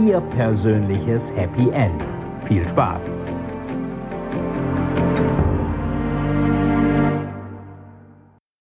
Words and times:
Ihr 0.00 0.20
persönliches 0.20 1.32
Happy 1.36 1.70
End. 1.70 2.04
Viel 2.48 2.66
Spaß! 2.66 3.14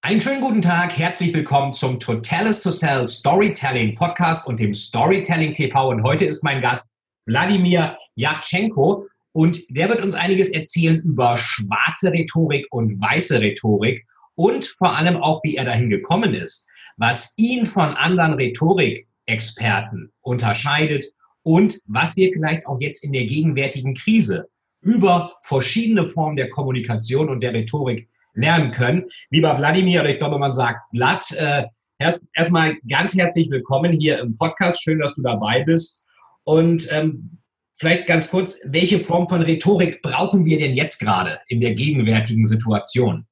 Einen 0.03 0.21
schönen 0.21 0.41
guten 0.41 0.61
Tag, 0.61 0.95
herzlich 0.95 1.33
willkommen 1.33 1.73
zum 1.73 1.99
Totalis 1.99 2.61
to 2.61 2.69
Sell 2.69 3.07
Storytelling 3.07 3.95
Podcast 3.95 4.45
und 4.45 4.59
dem 4.59 4.75
Storytelling 4.75 5.55
TV. 5.55 5.89
Und 5.89 6.03
heute 6.03 6.25
ist 6.25 6.43
mein 6.43 6.61
Gast 6.61 6.87
Wladimir 7.25 7.97
Yachtschenko 8.13 9.07
und 9.31 9.59
der 9.75 9.89
wird 9.89 10.03
uns 10.03 10.13
einiges 10.13 10.49
erzählen 10.49 11.01
über 11.01 11.39
schwarze 11.39 12.11
Rhetorik 12.11 12.67
und 12.69 13.01
weiße 13.01 13.39
Rhetorik 13.39 14.05
und 14.35 14.65
vor 14.77 14.95
allem 14.95 15.17
auch, 15.17 15.43
wie 15.43 15.55
er 15.55 15.65
dahin 15.65 15.89
gekommen 15.89 16.35
ist, 16.35 16.69
was 16.97 17.33
ihn 17.37 17.65
von 17.65 17.95
anderen 17.95 18.33
Rhetorikexperten 18.33 20.11
unterscheidet 20.21 21.05
und 21.43 21.79
was 21.85 22.15
wir 22.15 22.31
vielleicht 22.33 22.65
auch 22.65 22.79
jetzt 22.79 23.03
in 23.03 23.13
der 23.13 23.25
gegenwärtigen 23.25 23.93
Krise 23.93 24.47
über 24.81 25.35
verschiedene 25.43 26.07
Formen 26.07 26.35
der 26.35 26.49
Kommunikation 26.49 27.29
und 27.29 27.41
der 27.41 27.53
Rhetorik 27.53 28.09
lernen 28.33 28.71
können. 28.71 29.05
Lieber 29.29 29.57
Wladimir, 29.57 30.01
oder 30.01 30.09
ich 30.09 30.17
glaube, 30.17 30.39
man 30.39 30.53
sagt 30.53 30.89
Vlad, 30.89 31.31
äh, 31.37 31.63
erst 31.99 32.25
erstmal 32.33 32.77
ganz 32.89 33.13
herzlich 33.15 33.49
willkommen 33.49 33.93
hier 33.93 34.19
im 34.19 34.35
Podcast. 34.35 34.81
Schön, 34.83 34.99
dass 34.99 35.15
du 35.15 35.21
dabei 35.21 35.63
bist. 35.63 36.05
Und 36.43 36.87
ähm, 36.91 37.37
vielleicht 37.79 38.07
ganz 38.07 38.29
kurz, 38.29 38.59
welche 38.65 38.99
Form 38.99 39.27
von 39.27 39.41
Rhetorik 39.41 40.01
brauchen 40.01 40.45
wir 40.45 40.57
denn 40.57 40.75
jetzt 40.75 40.99
gerade 40.99 41.39
in 41.47 41.61
der 41.61 41.73
gegenwärtigen 41.73 42.45
Situation? 42.45 43.25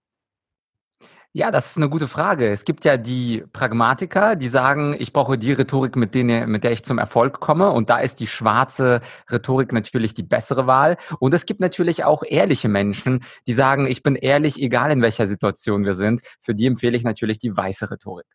Ja, 1.34 1.50
das 1.50 1.72
ist 1.72 1.78
eine 1.78 1.88
gute 1.88 2.10
Frage. 2.10 2.50
Es 2.52 2.66
gibt 2.66 2.84
ja 2.84 2.98
die 2.98 3.46
Pragmatiker, 3.54 4.36
die 4.36 4.50
sagen, 4.50 4.98
ich 5.00 5.14
brauche 5.14 5.38
die 5.38 5.54
Rhetorik, 5.54 5.96
mit, 5.96 6.14
denen, 6.14 6.52
mit 6.52 6.66
der 6.66 6.74
ich 6.74 6.84
zum 6.84 6.98
Erfolg 6.98 7.40
komme. 7.40 7.72
Und 7.72 7.90
da 7.90 8.00
ist 8.00 8.20
die 8.20 8.28
schwarze 8.28 9.00
Rhetorik 9.32 9.72
natürlich 9.72 10.14
die 10.14 10.24
bessere 10.24 10.68
Wahl. 10.68 10.98
Und 11.20 11.34
es 11.34 11.46
gibt 11.46 11.62
natürlich 11.62 12.04
auch 12.04 12.24
ehrliche 12.28 12.68
Menschen, 12.68 13.24
die 13.48 13.54
sagen, 13.54 13.88
ich 13.88 14.04
bin 14.04 14.18
ehrlich, 14.18 14.62
egal 14.62 14.92
in 14.92 15.02
welcher 15.02 15.26
Situation 15.26 15.86
wir 15.86 15.94
sind. 15.94 16.22
Für 16.42 16.54
die 16.54 16.66
empfehle 16.66 16.98
ich 16.98 17.04
natürlich 17.04 17.40
die 17.40 17.56
weiße 17.56 17.90
Rhetorik. 17.90 18.28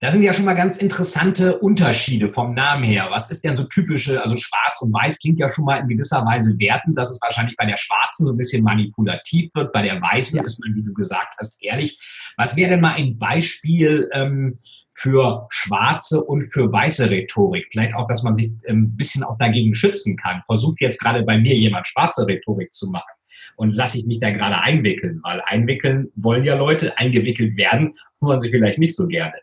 Da 0.00 0.12
sind 0.12 0.22
ja 0.22 0.32
schon 0.32 0.44
mal 0.44 0.54
ganz 0.54 0.76
interessante 0.76 1.58
Unterschiede 1.58 2.28
vom 2.28 2.54
Namen 2.54 2.84
her. 2.84 3.08
Was 3.10 3.32
ist 3.32 3.42
denn 3.42 3.56
so 3.56 3.64
typische, 3.64 4.22
also 4.22 4.36
schwarz 4.36 4.80
und 4.80 4.92
weiß 4.92 5.18
klingt 5.18 5.40
ja 5.40 5.52
schon 5.52 5.64
mal 5.64 5.78
in 5.78 5.88
gewisser 5.88 6.24
Weise 6.24 6.56
wertend, 6.56 6.96
dass 6.96 7.10
es 7.10 7.20
wahrscheinlich 7.20 7.56
bei 7.56 7.66
der 7.66 7.76
schwarzen 7.76 8.24
so 8.24 8.32
ein 8.32 8.36
bisschen 8.36 8.62
manipulativ 8.62 9.50
wird, 9.54 9.72
bei 9.72 9.82
der 9.82 10.00
weißen 10.00 10.36
ja. 10.36 10.44
ist 10.44 10.60
man, 10.64 10.76
wie 10.76 10.84
du 10.84 10.94
gesagt 10.94 11.34
hast, 11.38 11.60
ehrlich. 11.60 11.98
Was 12.36 12.56
wäre 12.56 12.70
denn 12.70 12.80
mal 12.80 12.94
ein 12.94 13.18
Beispiel 13.18 14.08
ähm, 14.12 14.60
für 14.92 15.48
schwarze 15.50 16.22
und 16.22 16.42
für 16.52 16.70
weiße 16.70 17.10
Rhetorik? 17.10 17.66
Vielleicht 17.72 17.96
auch, 17.96 18.06
dass 18.06 18.22
man 18.22 18.36
sich 18.36 18.52
ein 18.68 18.96
bisschen 18.96 19.24
auch 19.24 19.36
dagegen 19.38 19.74
schützen 19.74 20.16
kann. 20.16 20.42
Versucht 20.46 20.80
jetzt 20.80 21.00
gerade 21.00 21.24
bei 21.24 21.38
mir 21.38 21.56
jemand 21.56 21.88
schwarze 21.88 22.24
Rhetorik 22.24 22.72
zu 22.72 22.88
machen 22.88 23.10
und 23.56 23.74
lasse 23.74 23.98
ich 23.98 24.06
mich 24.06 24.20
da 24.20 24.30
gerade 24.30 24.60
einwickeln, 24.60 25.18
weil 25.24 25.42
einwickeln 25.44 26.06
wollen 26.14 26.44
ja 26.44 26.54
Leute, 26.54 26.96
eingewickelt 26.98 27.56
werden, 27.56 27.94
wollen 28.20 28.38
sie 28.38 28.50
vielleicht 28.50 28.78
nicht 28.78 28.94
so 28.94 29.08
gerne. 29.08 29.34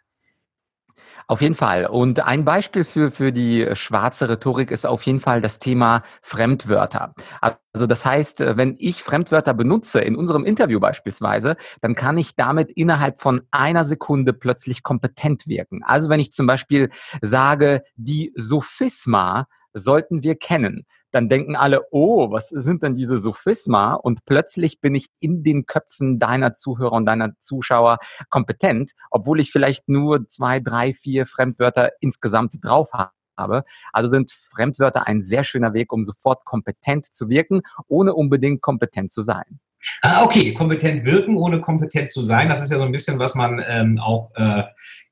Auf 1.27 1.41
jeden 1.41 1.55
Fall. 1.55 1.87
Und 1.87 2.19
ein 2.19 2.45
Beispiel 2.45 2.83
für, 2.83 3.09
für 3.09 3.31
die 3.31 3.67
schwarze 3.73 4.29
Rhetorik 4.29 4.69
ist 4.69 4.85
auf 4.85 5.01
jeden 5.03 5.19
Fall 5.19 5.41
das 5.41 5.57
Thema 5.57 6.03
Fremdwörter. 6.21 7.15
Also 7.41 7.87
das 7.87 8.05
heißt, 8.05 8.41
wenn 8.41 8.75
ich 8.77 9.01
Fremdwörter 9.01 9.55
benutze, 9.55 10.01
in 10.01 10.15
unserem 10.15 10.45
Interview 10.45 10.79
beispielsweise, 10.79 11.57
dann 11.81 11.95
kann 11.95 12.19
ich 12.19 12.35
damit 12.35 12.69
innerhalb 12.71 13.19
von 13.19 13.41
einer 13.49 13.83
Sekunde 13.83 14.33
plötzlich 14.33 14.83
kompetent 14.83 15.47
wirken. 15.47 15.81
Also 15.83 16.09
wenn 16.09 16.19
ich 16.19 16.31
zum 16.31 16.45
Beispiel 16.45 16.91
sage, 17.21 17.83
die 17.95 18.31
Sophisma 18.35 19.47
sollten 19.73 20.21
wir 20.21 20.35
kennen, 20.35 20.85
dann 21.15 21.29
denken 21.29 21.55
alle, 21.55 21.85
oh, 21.91 22.29
was 22.31 22.49
sind 22.49 22.83
denn 22.83 22.97
diese 22.97 23.17
Sophisma? 23.17 23.93
Und 23.93 24.25
plötzlich 24.25 24.81
bin 24.81 24.95
ich 24.95 25.07
in 25.21 25.43
den 25.43 25.65
Köpfen 25.65 26.19
deiner 26.19 26.55
Zuhörer 26.55 26.91
und 26.91 27.05
deiner 27.05 27.39
Zuschauer 27.39 27.99
kompetent, 28.29 28.91
obwohl 29.11 29.39
ich 29.39 29.49
vielleicht 29.49 29.87
nur 29.87 30.27
zwei, 30.27 30.59
drei, 30.59 30.93
vier 30.93 31.25
Fremdwörter 31.25 31.91
insgesamt 32.01 32.57
drauf 32.61 32.89
habe. 32.91 33.63
Also 33.93 34.09
sind 34.09 34.31
Fremdwörter 34.31 35.07
ein 35.07 35.21
sehr 35.21 35.45
schöner 35.45 35.73
Weg, 35.73 35.93
um 35.93 36.03
sofort 36.03 36.43
kompetent 36.43 37.05
zu 37.05 37.29
wirken, 37.29 37.61
ohne 37.87 38.13
unbedingt 38.13 38.61
kompetent 38.61 39.11
zu 39.11 39.21
sein. 39.21 39.61
Ah, 40.01 40.23
okay, 40.23 40.53
kompetent 40.53 41.05
wirken, 41.05 41.37
ohne 41.37 41.61
kompetent 41.61 42.11
zu 42.11 42.23
sein. 42.23 42.49
Das 42.49 42.61
ist 42.61 42.71
ja 42.71 42.77
so 42.77 42.83
ein 42.83 42.91
bisschen, 42.91 43.19
was 43.19 43.35
man 43.35 43.63
ähm, 43.65 43.99
auch, 43.99 44.31
äh, 44.35 44.63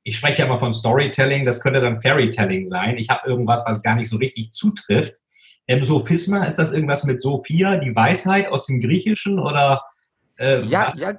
ich 0.02 0.16
spreche 0.16 0.42
ja 0.42 0.48
mal 0.48 0.58
von 0.58 0.74
Storytelling, 0.74 1.46
das 1.46 1.60
könnte 1.60 1.80
dann 1.80 2.02
Fairytelling 2.02 2.66
sein. 2.66 2.98
Ich 2.98 3.08
habe 3.08 3.26
irgendwas, 3.26 3.62
was 3.66 3.82
gar 3.82 3.94
nicht 3.94 4.10
so 4.10 4.18
richtig 4.18 4.52
zutrifft. 4.52 5.14
Ähm, 5.66 5.84
Sophisma, 5.84 6.44
ist 6.44 6.56
das 6.56 6.72
irgendwas 6.72 7.04
mit 7.04 7.20
Sophia, 7.20 7.76
die 7.76 7.94
Weisheit 7.94 8.48
aus 8.48 8.66
dem 8.66 8.80
Griechischen 8.80 9.38
oder? 9.38 9.82
Äh, 10.36 10.62
ja, 10.66 10.88
was? 10.88 10.96
ja, 10.96 11.14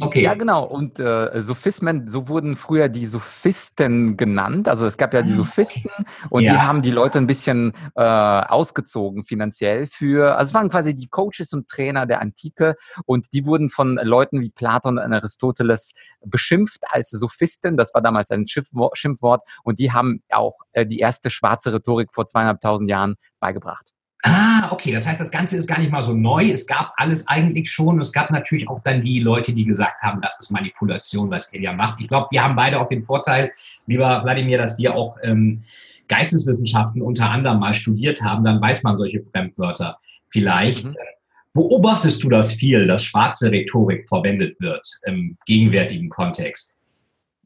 Okay. 0.00 0.22
Ja, 0.22 0.32
genau. 0.32 0.64
Und 0.64 0.98
äh, 0.98 1.38
Sophismen, 1.42 2.08
so 2.08 2.26
wurden 2.26 2.56
früher 2.56 2.88
die 2.88 3.04
Sophisten 3.04 4.16
genannt. 4.16 4.66
Also 4.66 4.86
es 4.86 4.96
gab 4.96 5.12
ja 5.12 5.20
die 5.20 5.32
ah, 5.32 5.36
Sophisten 5.36 5.90
und 6.30 6.44
ja. 6.44 6.52
die 6.52 6.58
haben 6.60 6.80
die 6.80 6.90
Leute 6.90 7.18
ein 7.18 7.26
bisschen 7.26 7.74
äh, 7.94 8.00
ausgezogen 8.02 9.24
finanziell 9.24 9.86
für, 9.86 10.38
also 10.38 10.48
es 10.48 10.54
waren 10.54 10.70
quasi 10.70 10.94
die 10.94 11.08
Coaches 11.08 11.52
und 11.52 11.68
Trainer 11.68 12.06
der 12.06 12.22
Antike 12.22 12.76
und 13.04 13.26
die 13.34 13.44
wurden 13.44 13.68
von 13.68 13.96
Leuten 14.02 14.40
wie 14.40 14.48
Platon 14.48 14.98
und 14.98 15.12
Aristoteles 15.12 15.92
beschimpft 16.24 16.84
als 16.88 17.10
Sophisten. 17.10 17.76
Das 17.76 17.92
war 17.92 18.00
damals 18.00 18.30
ein 18.30 18.46
Schimpfwort 18.48 19.42
und 19.62 19.78
die 19.78 19.92
haben 19.92 20.22
auch 20.30 20.56
äh, 20.72 20.86
die 20.86 21.00
erste 21.00 21.28
schwarze 21.28 21.70
Rhetorik 21.70 22.14
vor 22.14 22.26
zweieinhalbtausend 22.26 22.88
Jahren 22.88 23.16
beigebracht. 23.40 23.92
Ah, 24.22 24.70
okay. 24.70 24.92
Das 24.92 25.06
heißt, 25.06 25.20
das 25.20 25.32
Ganze 25.32 25.56
ist 25.56 25.66
gar 25.66 25.80
nicht 25.80 25.90
mal 25.90 26.02
so 26.02 26.14
neu. 26.14 26.50
Es 26.50 26.66
gab 26.66 26.92
alles 26.96 27.26
eigentlich 27.26 27.70
schon. 27.70 28.00
Es 28.00 28.12
gab 28.12 28.30
natürlich 28.30 28.68
auch 28.68 28.80
dann 28.82 29.02
die 29.02 29.18
Leute, 29.18 29.52
die 29.52 29.64
gesagt 29.64 30.00
haben, 30.00 30.20
das 30.20 30.38
ist 30.38 30.50
Manipulation, 30.50 31.28
was 31.30 31.52
Elia 31.52 31.72
macht. 31.72 32.00
Ich 32.00 32.08
glaube, 32.08 32.28
wir 32.30 32.42
haben 32.42 32.54
beide 32.54 32.80
auch 32.80 32.88
den 32.88 33.02
Vorteil, 33.02 33.52
lieber 33.86 34.22
Wladimir, 34.22 34.58
dass 34.58 34.78
wir 34.78 34.94
auch 34.94 35.16
ähm, 35.24 35.62
Geisteswissenschaften 36.06 37.02
unter 37.02 37.30
anderem 37.30 37.58
mal 37.58 37.74
studiert 37.74 38.22
haben. 38.22 38.44
Dann 38.44 38.60
weiß 38.60 38.84
man 38.84 38.96
solche 38.96 39.24
Fremdwörter 39.24 39.98
vielleicht. 40.28 40.86
Mhm. 40.86 40.96
Beobachtest 41.54 42.22
du 42.22 42.28
das 42.28 42.52
viel, 42.52 42.86
dass 42.86 43.04
schwarze 43.04 43.50
Rhetorik 43.50 44.08
verwendet 44.08 44.58
wird 44.60 44.86
im 45.04 45.36
gegenwärtigen 45.46 46.08
Kontext? 46.08 46.76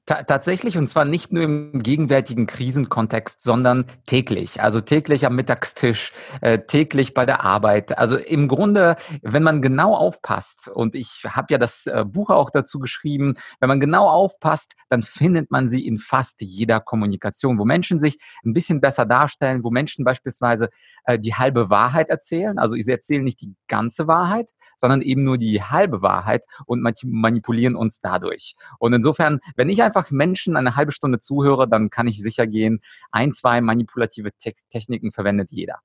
Tatsächlich, 0.06 0.78
und 0.78 0.88
zwar 0.88 1.04
nicht 1.04 1.32
nur 1.32 1.42
im 1.42 1.82
gegenwärtigen 1.82 2.46
Krisenkontext, 2.46 3.42
sondern 3.42 3.86
täglich. 4.06 4.62
Also 4.62 4.80
täglich 4.80 5.26
am 5.26 5.34
Mittagstisch, 5.34 6.12
äh, 6.40 6.60
täglich 6.60 7.12
bei 7.12 7.26
der 7.26 7.42
Arbeit. 7.42 7.98
Also 7.98 8.16
im 8.16 8.46
Grunde, 8.46 8.96
wenn 9.22 9.42
man 9.42 9.62
genau 9.62 9.94
aufpasst, 9.94 10.68
und 10.68 10.94
ich 10.94 11.24
habe 11.28 11.48
ja 11.50 11.58
das 11.58 11.86
äh, 11.86 12.04
Buch 12.06 12.30
auch 12.30 12.50
dazu 12.50 12.78
geschrieben, 12.78 13.34
wenn 13.58 13.68
man 13.68 13.80
genau 13.80 14.08
aufpasst, 14.08 14.74
dann 14.88 15.02
findet 15.02 15.50
man 15.50 15.68
sie 15.68 15.84
in 15.84 15.98
fast 15.98 16.40
jeder 16.40 16.80
Kommunikation, 16.80 17.58
wo 17.58 17.64
Menschen 17.64 17.98
sich 17.98 18.18
ein 18.44 18.52
bisschen 18.52 18.80
besser 18.80 19.06
darstellen, 19.06 19.64
wo 19.64 19.70
Menschen 19.70 20.04
beispielsweise 20.04 20.70
äh, 21.04 21.18
die 21.18 21.34
halbe 21.34 21.70
Wahrheit 21.70 22.10
erzählen. 22.10 22.58
Also 22.58 22.76
sie 22.76 22.90
erzählen 22.90 23.24
nicht 23.24 23.40
die 23.40 23.54
ganze 23.66 24.06
Wahrheit, 24.06 24.50
sondern 24.76 25.02
eben 25.02 25.24
nur 25.24 25.38
die 25.38 25.62
halbe 25.62 26.02
Wahrheit 26.02 26.44
und 26.66 26.86
manipulieren 27.02 27.74
uns 27.74 28.00
dadurch. 28.00 28.54
Und 28.78 28.92
insofern, 28.92 29.40
wenn 29.56 29.68
ich 29.68 29.82
einfach 29.82 29.95
einfach 29.96 30.10
Menschen 30.10 30.56
eine 30.56 30.76
halbe 30.76 30.92
Stunde 30.92 31.18
zuhöre, 31.18 31.68
dann 31.68 31.90
kann 31.90 32.06
ich 32.06 32.20
sicher 32.22 32.46
gehen, 32.46 32.80
ein, 33.10 33.32
zwei 33.32 33.60
manipulative 33.60 34.30
Te 34.38 34.54
Techniken 34.70 35.12
verwendet 35.12 35.50
jeder. 35.50 35.80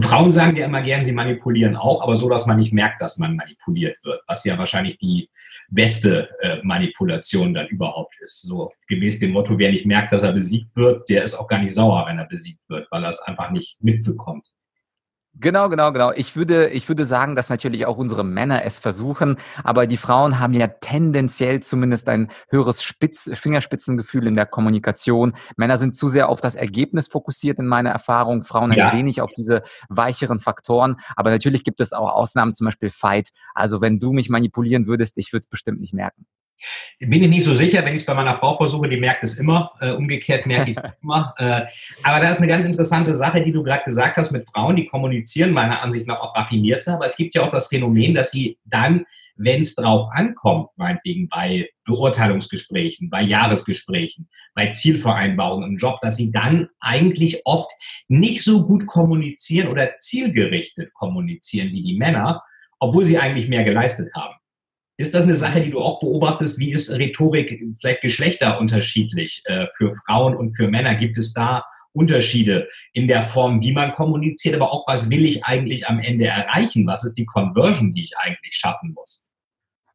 Frauen 0.00 0.32
sagen 0.32 0.56
ja 0.56 0.64
immer 0.64 0.82
gern, 0.82 1.04
sie 1.04 1.12
manipulieren 1.12 1.76
auch, 1.76 2.02
aber 2.02 2.16
so, 2.16 2.28
dass 2.28 2.46
man 2.46 2.58
nicht 2.58 2.72
merkt, 2.72 3.00
dass 3.00 3.18
man 3.18 3.36
manipuliert 3.36 3.96
wird, 4.04 4.20
was 4.26 4.44
ja 4.44 4.58
wahrscheinlich 4.58 4.98
die 4.98 5.30
beste 5.68 6.30
äh, 6.40 6.60
Manipulation 6.64 7.54
dann 7.54 7.68
überhaupt 7.68 8.14
ist. 8.20 8.42
So 8.42 8.70
gemäß 8.88 9.20
dem 9.20 9.30
Motto, 9.30 9.56
wer 9.58 9.70
nicht 9.70 9.86
merkt, 9.86 10.10
dass 10.10 10.24
er 10.24 10.32
besiegt 10.32 10.74
wird, 10.74 11.08
der 11.08 11.22
ist 11.22 11.34
auch 11.34 11.46
gar 11.46 11.60
nicht 11.60 11.74
sauer, 11.74 12.06
wenn 12.08 12.18
er 12.18 12.26
besiegt 12.26 12.68
wird, 12.68 12.88
weil 12.90 13.04
er 13.04 13.10
es 13.10 13.20
einfach 13.20 13.52
nicht 13.52 13.76
mitbekommt. 13.80 14.48
Genau, 15.40 15.70
genau, 15.70 15.92
genau. 15.92 16.12
Ich 16.12 16.36
würde, 16.36 16.68
ich 16.68 16.88
würde 16.88 17.06
sagen, 17.06 17.34
dass 17.34 17.48
natürlich 17.48 17.86
auch 17.86 17.96
unsere 17.96 18.22
Männer 18.22 18.64
es 18.64 18.78
versuchen, 18.78 19.38
aber 19.64 19.86
die 19.86 19.96
Frauen 19.96 20.38
haben 20.38 20.52
ja 20.52 20.66
tendenziell 20.66 21.60
zumindest 21.60 22.08
ein 22.10 22.30
höheres 22.50 22.82
Spitz, 22.82 23.30
Fingerspitzengefühl 23.32 24.26
in 24.26 24.34
der 24.34 24.44
Kommunikation. 24.44 25.32
Männer 25.56 25.78
sind 25.78 25.96
zu 25.96 26.08
sehr 26.08 26.28
auf 26.28 26.42
das 26.42 26.54
Ergebnis 26.54 27.08
fokussiert 27.08 27.58
in 27.58 27.66
meiner 27.66 27.90
Erfahrung, 27.90 28.42
Frauen 28.42 28.72
ja. 28.72 28.90
ein 28.90 28.98
wenig 28.98 29.22
auf 29.22 29.32
diese 29.32 29.62
weicheren 29.88 30.38
Faktoren. 30.38 31.00
Aber 31.16 31.30
natürlich 31.30 31.64
gibt 31.64 31.80
es 31.80 31.94
auch 31.94 32.10
Ausnahmen, 32.10 32.52
zum 32.52 32.66
Beispiel 32.66 32.90
Fight. 32.90 33.30
Also 33.54 33.80
wenn 33.80 33.98
du 33.98 34.12
mich 34.12 34.28
manipulieren 34.28 34.86
würdest, 34.86 35.16
ich 35.16 35.32
würde 35.32 35.40
es 35.40 35.48
bestimmt 35.48 35.80
nicht 35.80 35.94
merken. 35.94 36.26
Bin 36.98 37.22
ich 37.22 37.28
nicht 37.28 37.44
so 37.44 37.54
sicher, 37.54 37.84
wenn 37.84 37.94
ich 37.94 38.00
es 38.00 38.06
bei 38.06 38.14
meiner 38.14 38.36
Frau 38.36 38.56
versuche, 38.56 38.88
die 38.88 38.96
merkt 38.96 39.24
es 39.24 39.38
immer. 39.38 39.72
Äh, 39.80 39.92
umgekehrt 39.92 40.46
merke 40.46 40.70
ich 40.70 40.76
es 40.76 40.82
immer. 41.02 41.34
Äh, 41.38 41.62
aber 42.02 42.20
da 42.20 42.30
ist 42.30 42.38
eine 42.38 42.46
ganz 42.46 42.64
interessante 42.64 43.16
Sache, 43.16 43.42
die 43.42 43.52
du 43.52 43.62
gerade 43.62 43.84
gesagt 43.84 44.16
hast 44.16 44.30
mit 44.30 44.48
Frauen, 44.50 44.76
die 44.76 44.86
kommunizieren 44.86 45.52
meiner 45.52 45.82
Ansicht 45.82 46.06
nach 46.06 46.20
auch 46.20 46.34
raffinierter. 46.34 46.94
Aber 46.94 47.06
es 47.06 47.16
gibt 47.16 47.34
ja 47.34 47.42
auch 47.42 47.50
das 47.50 47.66
Phänomen, 47.68 48.14
dass 48.14 48.30
sie 48.30 48.58
dann, 48.64 49.04
wenn 49.36 49.62
es 49.62 49.74
drauf 49.74 50.08
ankommt, 50.12 50.68
meinetwegen 50.76 51.28
bei 51.28 51.68
Beurteilungsgesprächen, 51.84 53.10
bei 53.10 53.22
Jahresgesprächen, 53.22 54.28
bei 54.54 54.68
Zielvereinbarungen 54.68 55.70
im 55.70 55.76
Job, 55.76 56.00
dass 56.02 56.16
sie 56.16 56.30
dann 56.30 56.68
eigentlich 56.80 57.42
oft 57.44 57.70
nicht 58.08 58.42
so 58.42 58.66
gut 58.66 58.86
kommunizieren 58.86 59.68
oder 59.68 59.96
zielgerichtet 59.96 60.92
kommunizieren 60.94 61.68
wie 61.68 61.82
die 61.82 61.96
Männer, 61.96 62.42
obwohl 62.78 63.06
sie 63.06 63.18
eigentlich 63.18 63.48
mehr 63.48 63.64
geleistet 63.64 64.10
haben. 64.14 64.34
Ist 64.98 65.14
das 65.14 65.24
eine 65.24 65.34
Sache, 65.34 65.62
die 65.62 65.70
du 65.70 65.80
auch 65.80 66.00
beobachtest? 66.00 66.58
Wie 66.58 66.70
ist 66.70 66.90
Rhetorik 66.90 67.62
vielleicht 67.80 68.02
geschlechterunterschiedlich 68.02 69.42
äh, 69.46 69.66
für 69.76 69.90
Frauen 70.06 70.36
und 70.36 70.54
für 70.54 70.68
Männer? 70.68 70.94
Gibt 70.94 71.18
es 71.18 71.32
da 71.32 71.64
Unterschiede 71.92 72.68
in 72.92 73.08
der 73.08 73.24
Form, 73.24 73.60
wie 73.62 73.72
man 73.72 73.92
kommuniziert, 73.92 74.54
aber 74.54 74.72
auch 74.72 74.86
was 74.86 75.10
will 75.10 75.24
ich 75.24 75.44
eigentlich 75.44 75.88
am 75.88 76.00
Ende 76.00 76.26
erreichen? 76.26 76.86
Was 76.86 77.04
ist 77.04 77.14
die 77.14 77.26
Conversion, 77.26 77.92
die 77.92 78.04
ich 78.04 78.16
eigentlich 78.18 78.54
schaffen 78.54 78.92
muss? 78.94 79.31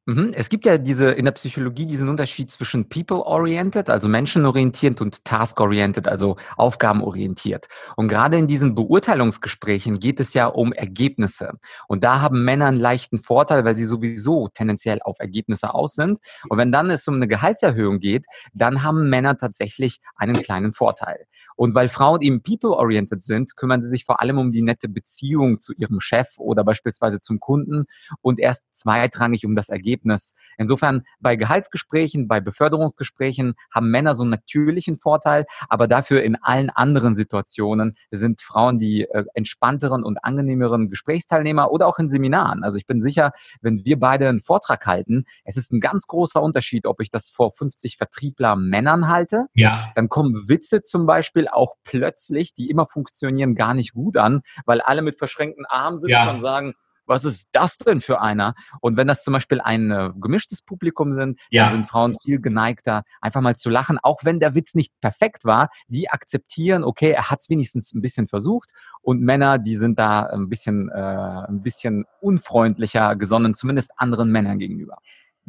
Mhm. 0.08 0.32
Es 0.34 0.48
gibt 0.48 0.66
ja 0.66 0.78
diese 0.78 1.12
in 1.12 1.26
der 1.26 1.34
Psychologie 1.34 1.86
diesen 1.86 2.08
Unterschied 2.08 2.50
zwischen 2.50 2.88
people-oriented, 2.88 3.90
also 3.90 4.08
menschenorientiert, 4.08 5.02
und 5.02 5.26
task-oriented, 5.26 6.08
also 6.08 6.38
aufgabenorientiert. 6.56 7.68
Und 7.98 8.08
gerade 8.08 8.38
in 8.38 8.48
diesen 8.48 8.74
Beurteilungsgesprächen 8.74 10.00
geht 10.00 10.22
es 10.22 10.34
ja 10.34 10.48
um 10.48 10.72
Ergebnisse. 10.72 11.60
Und 11.90 12.06
da 12.06 12.22
haben 12.22 12.46
Männer 12.46 12.68
einen 12.68 12.80
leichten 12.80 13.20
Vorteil, 13.20 13.66
weil 13.66 13.76
sie 13.76 13.86
sowieso 13.86 14.48
tendenziell 14.48 15.02
auf 15.04 15.18
Ergebnisse 15.20 15.74
aus 15.74 15.96
sind. 15.96 16.20
Und 16.48 16.58
wenn 16.58 16.72
dann 16.72 16.90
es 16.90 17.06
um 17.10 17.16
eine 17.16 17.28
Gehaltserhöhung 17.28 18.00
geht, 18.00 18.28
dann 18.54 18.84
haben 18.84 19.10
Männer 19.10 19.38
tatsächlich 19.38 20.00
einen 20.16 20.42
kleinen 20.42 20.72
Vorteil. 20.72 21.26
Und 21.58 21.76
weil 21.76 21.90
Frauen 21.90 22.22
eben 22.22 22.42
people-oriented 22.42 23.22
sind, 23.24 23.58
kümmern 23.58 23.82
sie 23.82 23.90
sich 23.90 24.06
vor 24.06 24.22
allem 24.22 24.38
um 24.38 24.52
die 24.52 24.62
nette 24.62 24.88
Beziehung 24.88 25.60
zu 25.60 25.74
ihrem 25.74 26.00
Chef 26.00 26.28
oder 26.38 26.64
beispielsweise 26.64 27.20
zum 27.20 27.40
Kunden 27.40 27.86
und 28.22 28.40
erst 28.40 28.64
zweitrangig 28.74 29.46
um 29.46 29.56
das 29.56 29.70
Ergebnis. 29.70 30.36
Insofern 30.58 31.04
bei 31.20 31.36
Gehaltsgesprächen, 31.36 32.28
bei 32.28 32.40
Beförderungsgesprächen 32.40 33.56
haben 33.72 33.90
Männer 33.90 34.14
so 34.14 34.22
einen 34.22 34.30
natürlichen 34.30 34.98
Vorteil, 34.98 35.46
aber 35.68 35.88
dafür 35.88 36.24
in 36.24 36.36
allen 36.36 36.70
anderen 36.70 37.16
Situationen 37.16 37.98
sind 38.12 38.42
Frauen 38.42 38.78
die 38.78 39.04
äh, 39.04 39.26
entspannteren 39.34 40.04
und 40.04 40.24
angenehmeren 40.24 40.90
Gesprächsteilnehmer 40.90 41.72
oder 41.72 41.88
auch 41.88 41.98
in 41.98 42.08
Seminaren. 42.08 42.64
Also 42.64 42.78
ich 42.78 42.86
bin 42.86 43.02
sicher, 43.02 43.32
wenn 43.62 43.84
wir 43.84 44.00
beide 44.00 44.30
einen 44.30 44.42
Vortrag 44.42 44.86
halten, 44.86 45.26
es 45.44 45.58
ist 45.58 45.74
ein 45.74 45.80
ganz 45.80 46.06
großer 46.06 46.42
Unterschied, 46.42 46.86
ob 46.86 47.02
ich 47.02 47.10
das 47.10 47.30
vor 47.32 47.52
50 47.52 47.98
Vertriebler 47.98 48.56
Männern 48.56 49.08
halte. 49.08 49.48
Ja. 49.56 49.92
Dann 49.96 50.08
kommen 50.08 50.48
Witze 50.48 50.84
zum 50.84 51.08
Beispiel 51.08 51.47
auch 51.50 51.76
plötzlich, 51.84 52.54
die 52.54 52.70
immer 52.70 52.88
funktionieren, 52.88 53.56
gar 53.56 53.74
nicht 53.74 53.94
gut 53.94 54.18
an, 54.18 54.42
weil 54.66 54.82
alle 54.82 55.02
mit 55.02 55.18
verschränkten 55.18 55.66
Armen 55.66 56.00
sitzen 56.00 56.12
ja. 56.12 56.32
und 56.32 56.40
sagen, 56.40 56.74
was 57.08 57.26
ist 57.26 57.48
das 57.54 57.78
denn 57.78 58.02
für 58.02 58.22
einer? 58.22 58.54
Und 58.82 58.98
wenn 58.98 59.08
das 59.08 59.24
zum 59.24 59.34
Beispiel 59.34 59.62
ein 59.62 59.92
äh, 59.92 60.12
gemischtes 60.20 60.62
Publikum 60.62 61.14
sind, 61.14 61.40
ja. 61.50 61.64
dann 61.64 61.72
sind 61.72 61.90
Frauen 61.90 62.18
viel 62.24 62.40
geneigter, 62.40 63.04
einfach 63.22 63.42
mal 63.42 63.56
zu 63.56 63.70
lachen, 63.70 63.98
auch 64.04 64.24
wenn 64.24 64.40
der 64.40 64.54
Witz 64.56 64.76
nicht 64.76 64.94
perfekt 65.02 65.46
war. 65.46 65.70
Die 65.88 66.10
akzeptieren, 66.10 66.84
okay, 66.84 67.12
er 67.12 67.32
hat 67.32 67.40
es 67.40 67.50
wenigstens 67.50 67.94
ein 67.94 68.02
bisschen 68.02 68.28
versucht. 68.28 68.72
Und 69.02 69.22
Männer, 69.22 69.58
die 69.58 69.78
sind 69.78 69.98
da 69.98 70.24
ein 70.24 70.50
bisschen, 70.50 70.90
äh, 70.90 70.94
ein 70.94 71.64
bisschen 71.64 72.06
unfreundlicher 72.20 73.16
gesonnen, 73.16 73.54
zumindest 73.54 73.92
anderen 73.96 74.30
Männern 74.30 74.60
gegenüber. 74.60 74.98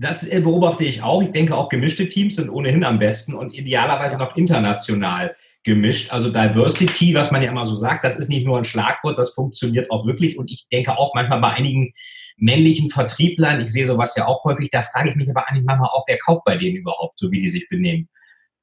Das 0.01 0.27
äh, 0.27 0.41
beobachte 0.41 0.85
ich 0.85 1.03
auch. 1.03 1.23
Ich 1.23 1.33
denke 1.33 1.57
auch 1.57 1.69
gemischte 1.69 2.09
Teams 2.09 2.37
sind 2.37 2.51
ohnehin 2.51 2.85
am 2.85 3.01
besten 3.01 3.35
und 3.35 3.53
idealerweise 3.53 4.17
noch 4.17 4.37
international 4.37 5.37
gemischt. 5.65 6.13
Also 6.13 6.31
Diversity, 6.31 7.15
was 7.15 7.33
man 7.33 7.43
ja 7.43 7.51
immer 7.51 7.67
so 7.67 7.75
sagt, 7.75 8.05
das 8.05 8.17
ist 8.17 8.29
nicht 8.29 8.47
nur 8.47 8.59
ein 8.59 8.65
Schlagwort, 8.65 9.19
das 9.19 9.35
funktioniert 9.35 9.91
auch 9.91 10.07
wirklich. 10.07 10.39
Und 10.39 10.53
ich 10.53 10.69
denke 10.71 10.97
auch 10.97 11.15
manchmal 11.15 11.41
bei 11.41 11.51
einigen 11.51 11.93
männlichen 12.37 12.91
Vertrieblern, 12.91 13.61
ich 13.61 13.73
sehe 13.73 13.87
sowas 13.87 14.15
ja 14.17 14.27
auch 14.27 14.45
häufig, 14.45 14.71
da 14.71 14.83
frage 14.83 15.11
ich 15.11 15.17
mich 15.17 15.29
aber 15.29 15.49
eigentlich 15.49 15.65
manchmal 15.65 15.91
auch, 15.91 16.05
wer 16.07 16.19
kauft 16.19 16.45
bei 16.45 16.57
denen 16.57 16.77
überhaupt, 16.77 17.19
so 17.19 17.33
wie 17.33 17.41
die 17.41 17.49
sich 17.49 17.69
benehmen. 17.69 18.09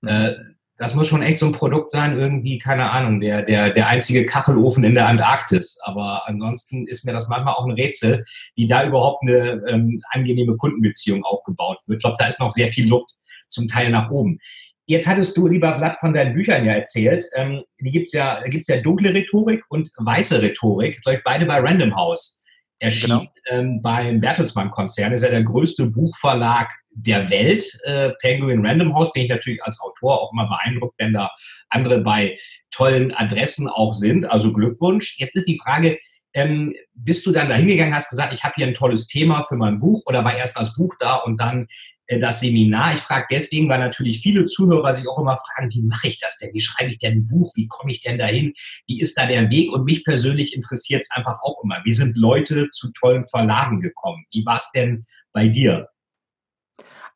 Mhm. 0.02 0.55
Das 0.78 0.94
muss 0.94 1.08
schon 1.08 1.22
echt 1.22 1.40
so 1.40 1.46
ein 1.46 1.54
Produkt 1.54 1.90
sein, 1.90 2.18
irgendwie, 2.18 2.58
keine 2.58 2.92
Ahnung, 2.92 3.22
der, 3.22 3.44
der, 3.44 3.70
der 3.70 3.88
einzige 3.88 4.26
Kachelofen 4.26 4.84
in 4.84 4.94
der 4.94 5.08
Antarktis. 5.08 5.78
Aber 5.84 6.28
ansonsten 6.28 6.86
ist 6.88 7.06
mir 7.06 7.14
das 7.14 7.30
manchmal 7.30 7.54
auch 7.54 7.66
ein 7.66 7.72
Rätsel, 7.72 8.26
wie 8.56 8.68
da 8.68 8.86
überhaupt 8.86 9.24
eine 9.24 9.64
ähm, 9.70 10.02
angenehme 10.10 10.58
Kundenbeziehung 10.58 11.24
aufgebaut 11.24 11.80
wird. 11.88 12.00
Ich 12.00 12.04
glaube, 12.04 12.18
da 12.20 12.28
ist 12.28 12.42
noch 12.42 12.52
sehr 12.52 12.74
viel 12.74 12.90
Luft 12.90 13.10
zum 13.48 13.68
Teil 13.68 13.90
nach 13.90 14.10
oben. 14.12 14.40
Jetzt 14.88 15.08
hattest 15.08 15.36
du, 15.36 15.48
lieber 15.48 15.78
Vlad, 15.78 15.98
von 16.00 16.14
deinen 16.14 16.36
Büchern 16.36 16.66
ja 16.66 16.74
erzählt. 16.74 17.24
Ähm, 17.36 17.64
die 17.80 17.92
gibt's 17.92 18.14
ja, 18.14 18.42
da 18.42 18.48
gibt's 18.48 18.68
ja 18.68 18.82
dunkle 18.82 19.14
Rhetorik 19.14 19.64
und 19.70 19.90
weiße 19.98 20.42
Rhetorik, 20.42 21.02
glaube 21.02 21.22
beide 21.24 21.46
bei 21.46 21.60
Random 21.60 21.96
House 21.96 22.44
erschienen. 22.80 23.20
Genau. 23.20 23.32
Ähm, 23.50 23.82
beim 23.82 24.20
Bertelsmann-Konzern 24.20 25.14
ist 25.14 25.24
ja 25.24 25.30
der 25.30 25.44
größte 25.44 25.88
Buchverlag 25.88 26.72
der 26.92 27.30
Welt. 27.30 27.66
Äh, 27.84 28.12
Penguin 28.22 28.66
Random 28.66 28.94
House 28.96 29.12
bin 29.14 29.24
ich 29.24 29.30
natürlich 29.30 29.64
als 29.64 29.80
Autor 29.80 30.22
auch 30.22 30.32
immer 30.34 30.48
beeindruckt, 30.48 30.96
wenn 30.98 31.14
da 31.14 31.32
andere 31.70 32.00
bei 32.00 32.36
tollen 32.72 33.14
Adressen 33.14 33.68
auch 33.68 33.94
sind. 33.94 34.30
Also 34.30 34.52
Glückwunsch. 34.52 35.18
Jetzt 35.18 35.36
ist 35.36 35.48
die 35.48 35.60
Frage, 35.62 35.98
ähm, 36.34 36.74
bist 36.94 37.26
du 37.26 37.32
dann 37.32 37.50
da 37.50 37.56
hingegangen, 37.56 37.96
hast 37.96 38.10
gesagt, 38.10 38.34
ich 38.34 38.44
habe 38.44 38.54
hier 38.58 38.68
ein 38.68 38.74
tolles 38.74 39.08
Thema 39.08 39.44
für 39.48 39.56
mein 39.56 39.80
Buch 39.80 40.04
oder 40.06 40.26
war 40.26 40.36
erst 40.36 40.58
das 40.58 40.76
Buch 40.76 40.94
da 41.00 41.16
und 41.16 41.38
dann 41.40 41.68
das 42.08 42.40
Seminar. 42.40 42.96
Ich 42.96 43.02
frage 43.02 43.28
deswegen, 43.32 43.70
weil 43.70 43.80
natürlich 43.80 44.22
viele 44.22 44.46
Zuhörer 44.46 44.94
sich 44.94 45.08
auch 45.08 45.20
immer 45.20 45.38
fragen, 45.38 45.72
wie 45.72 45.82
mache 45.82 46.08
ich 46.08 46.20
das 46.20 46.38
denn? 46.38 46.54
Wie 46.54 46.60
schreibe 46.60 46.92
ich 46.92 47.00
denn 47.00 47.14
ein 47.14 47.28
Buch? 47.28 47.52
Wie 47.56 47.68
komme 47.68 47.92
ich 47.92 48.02
denn 48.02 48.18
dahin? 48.18 48.54
Wie 48.88 49.02
ist 49.02 49.18
da 49.18 49.26
der 49.26 49.50
Weg? 49.50 49.74
Und 49.74 49.86
mich 49.86 50.04
persönlich 50.04 50.56
interessiert 50.56 51.02
es 51.02 51.12
einfach 51.12 51.40
auch 51.42 51.64
immer. 51.64 51.82
Wie 51.84 51.94
sind 51.94 52.16
Leute 52.18 52.70
zu 52.70 52.92
tollen 52.92 53.26
Verlagen 53.26 53.82
gekommen? 53.82 54.26
Wie 54.32 54.46
war 54.46 54.58
es 54.58 54.70
denn 54.72 55.06
bei 55.34 55.48
dir? 55.48 55.90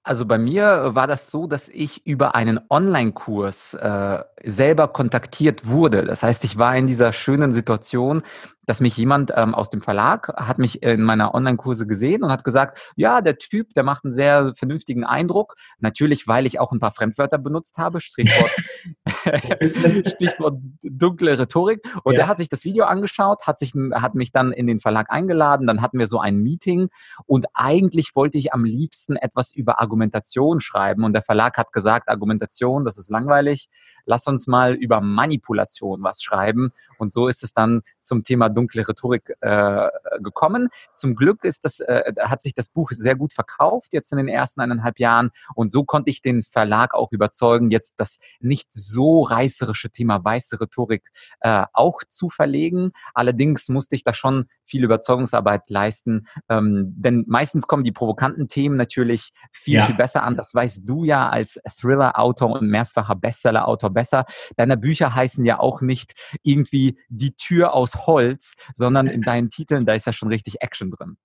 Also 0.03 0.25
bei 0.25 0.37
mir 0.37 0.95
war 0.95 1.07
das 1.07 1.29
so, 1.29 1.45
dass 1.45 1.69
ich 1.69 2.05
über 2.05 2.33
einen 2.33 2.59
Online-Kurs 2.69 3.75
äh, 3.75 4.23
selber 4.43 4.87
kontaktiert 4.87 5.67
wurde. 5.67 6.05
Das 6.05 6.23
heißt, 6.23 6.43
ich 6.45 6.57
war 6.57 6.75
in 6.75 6.87
dieser 6.87 7.13
schönen 7.13 7.53
Situation, 7.53 8.23
dass 8.69 8.81
mich 8.81 8.95
jemand 8.97 9.33
ähm, 9.35 9.55
aus 9.55 9.71
dem 9.71 9.81
Verlag 9.81 10.27
hat 10.37 10.59
mich 10.59 10.83
in 10.83 11.01
meiner 11.01 11.33
Online-Kurse 11.33 11.87
gesehen 11.87 12.23
und 12.23 12.31
hat 12.31 12.43
gesagt, 12.43 12.93
ja, 12.95 13.19
der 13.21 13.39
Typ, 13.39 13.73
der 13.73 13.83
macht 13.83 14.05
einen 14.05 14.13
sehr 14.13 14.53
vernünftigen 14.55 15.03
Eindruck. 15.03 15.55
Natürlich, 15.79 16.27
weil 16.27 16.45
ich 16.45 16.59
auch 16.59 16.71
ein 16.71 16.79
paar 16.79 16.93
Fremdwörter 16.93 17.39
benutzt 17.39 17.79
habe, 17.79 17.99
Stichwort, 17.99 18.51
Stichwort 20.07 20.59
dunkle 20.83 21.39
Rhetorik. 21.39 21.81
Und 22.03 22.13
ja. 22.13 22.19
der 22.19 22.27
hat 22.27 22.37
sich 22.37 22.47
das 22.47 22.63
Video 22.63 22.85
angeschaut, 22.85 23.47
hat, 23.47 23.57
sich, 23.57 23.73
hat 23.73 24.13
mich 24.13 24.31
dann 24.31 24.51
in 24.51 24.67
den 24.67 24.79
Verlag 24.79 25.09
eingeladen, 25.09 25.65
dann 25.65 25.81
hatten 25.81 25.97
wir 25.97 26.05
so 26.05 26.19
ein 26.19 26.37
Meeting 26.37 26.89
und 27.25 27.47
eigentlich 27.55 28.11
wollte 28.13 28.37
ich 28.37 28.53
am 28.53 28.65
liebsten 28.65 29.15
etwas 29.15 29.51
über 29.51 29.81
Argumentation 29.81 30.59
schreiben 30.59 31.03
und 31.05 31.13
der 31.13 31.23
Verlag 31.23 31.57
hat 31.57 31.73
gesagt, 31.73 32.07
Argumentation, 32.07 32.85
das 32.85 32.99
ist 32.99 33.09
langweilig, 33.09 33.67
lass 34.09 34.25
uns 34.25 34.47
mal 34.47 34.73
über 34.73 35.01
Manipulation 35.01 36.01
was 36.01 36.23
schreiben. 36.23 36.71
Und 36.97 37.13
so 37.13 37.27
ist 37.27 37.43
es 37.43 37.53
dann 37.53 37.83
zum 38.01 38.23
Thema 38.23 38.49
dunkle 38.49 38.85
Rhetorik 38.85 39.35
äh, 39.39 39.87
gekommen. 40.19 40.69
Zum 40.95 41.15
Glück 41.15 41.43
ist 41.43 41.63
das, 41.63 41.79
äh, 41.79 42.13
hat 42.19 42.41
sich 42.41 42.55
das 42.55 42.69
Buch 42.69 42.91
sehr 42.91 43.15
gut 43.15 43.33
verkauft 43.33 43.93
jetzt 43.93 44.11
in 44.11 44.17
den 44.17 44.27
ersten 44.27 44.61
eineinhalb 44.61 44.99
Jahren. 44.99 45.29
Und 45.53 45.71
so 45.71 45.83
konnte 45.83 46.09
ich 46.09 46.21
den 46.21 46.41
Verlag 46.41 46.95
auch 46.95 47.11
überzeugen, 47.11 47.69
jetzt 47.69 47.93
das 47.97 48.17
nicht 48.39 48.73
so 48.73 49.21
reißerische 49.21 49.91
Thema 49.91 50.23
weiße 50.23 50.59
Rhetorik 50.59 51.11
äh, 51.41 51.65
auch 51.73 51.99
zu 52.07 52.29
verlegen. 52.29 52.91
Allerdings 53.13 53.69
musste 53.69 53.95
ich 53.95 54.03
da 54.03 54.15
schon 54.15 54.45
viel 54.65 54.83
Überzeugungsarbeit 54.83 55.69
leisten, 55.69 56.27
ähm, 56.49 56.93
denn 56.97 57.25
meistens 57.27 57.67
kommen 57.67 57.83
die 57.83 57.91
provokanten 57.91 58.47
Themen 58.47 58.75
natürlich 58.75 59.33
viel, 59.51 59.75
ja. 59.75 59.85
viel 59.85 59.95
besser 59.95 60.23
an. 60.23 60.35
Das 60.35 60.53
weißt 60.53 60.87
du 60.89 61.03
ja 61.03 61.29
als 61.29 61.59
Thriller-Autor 61.79 62.59
und 62.59 62.67
mehrfacher 62.67 63.15
Bestseller-Autor 63.15 63.91
besser. 63.99 64.25
Deine 64.55 64.77
Bücher 64.77 65.13
heißen 65.13 65.43
ja 65.45 65.59
auch 65.59 65.81
nicht 65.81 66.13
irgendwie 66.41 66.97
die 67.09 67.33
Tür 67.33 67.73
aus 67.73 68.07
Holz, 68.07 68.53
sondern 68.75 69.07
in 69.07 69.21
deinen 69.21 69.49
Titeln, 69.57 69.85
da 69.85 69.93
ist 69.93 70.07
ja 70.07 70.13
schon 70.13 70.29
richtig 70.29 70.61
Action 70.61 70.91
drin. 70.91 71.17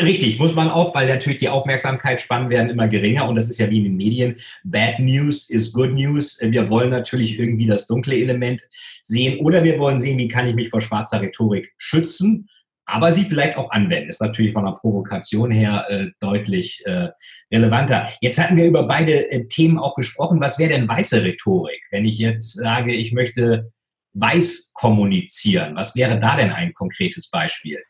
Richtig, 0.00 0.38
muss 0.38 0.54
man 0.54 0.70
auch, 0.70 0.94
weil 0.94 1.06
natürlich 1.06 1.38
die 1.38 1.50
Aufmerksamkeitsspannen 1.50 2.48
werden 2.48 2.70
immer 2.70 2.88
geringer 2.88 3.28
und 3.28 3.36
das 3.36 3.50
ist 3.50 3.58
ja 3.58 3.68
wie 3.68 3.78
in 3.78 3.84
den 3.84 3.96
Medien. 3.96 4.36
Bad 4.64 4.98
News 5.00 5.50
is 5.50 5.70
good 5.70 5.92
news. 5.92 6.38
Wir 6.40 6.70
wollen 6.70 6.88
natürlich 6.88 7.38
irgendwie 7.38 7.66
das 7.66 7.86
dunkle 7.86 8.16
Element 8.16 8.62
sehen 9.02 9.38
oder 9.38 9.62
wir 9.64 9.78
wollen 9.78 9.98
sehen, 9.98 10.16
wie 10.16 10.28
kann 10.28 10.48
ich 10.48 10.54
mich 10.54 10.70
vor 10.70 10.80
schwarzer 10.80 11.20
Rhetorik 11.20 11.74
schützen, 11.76 12.48
aber 12.86 13.12
sie 13.12 13.24
vielleicht 13.24 13.56
auch 13.56 13.70
anwenden. 13.70 14.08
Ist 14.08 14.22
natürlich 14.22 14.52
von 14.52 14.64
der 14.64 14.72
Provokation 14.72 15.50
her 15.50 15.86
äh, 15.88 16.06
deutlich 16.20 16.82
äh, 16.86 17.08
relevanter. 17.52 18.08
Jetzt 18.20 18.38
hatten 18.38 18.56
wir 18.56 18.66
über 18.66 18.84
beide 18.86 19.30
äh, 19.30 19.46
Themen 19.48 19.78
auch 19.78 19.96
gesprochen. 19.96 20.40
Was 20.40 20.58
wäre 20.58 20.70
denn 20.70 20.88
weiße 20.88 21.22
Rhetorik? 21.22 21.82
Wenn 21.90 22.04
ich 22.04 22.18
jetzt 22.18 22.52
sage, 22.52 22.94
ich 22.94 23.12
möchte 23.12 23.72
weiß 24.14 24.72
kommunizieren, 24.74 25.74
was 25.74 25.94
wäre 25.94 26.18
da 26.18 26.36
denn 26.36 26.50
ein 26.50 26.72
konkretes 26.72 27.28
Beispiel? 27.28 27.82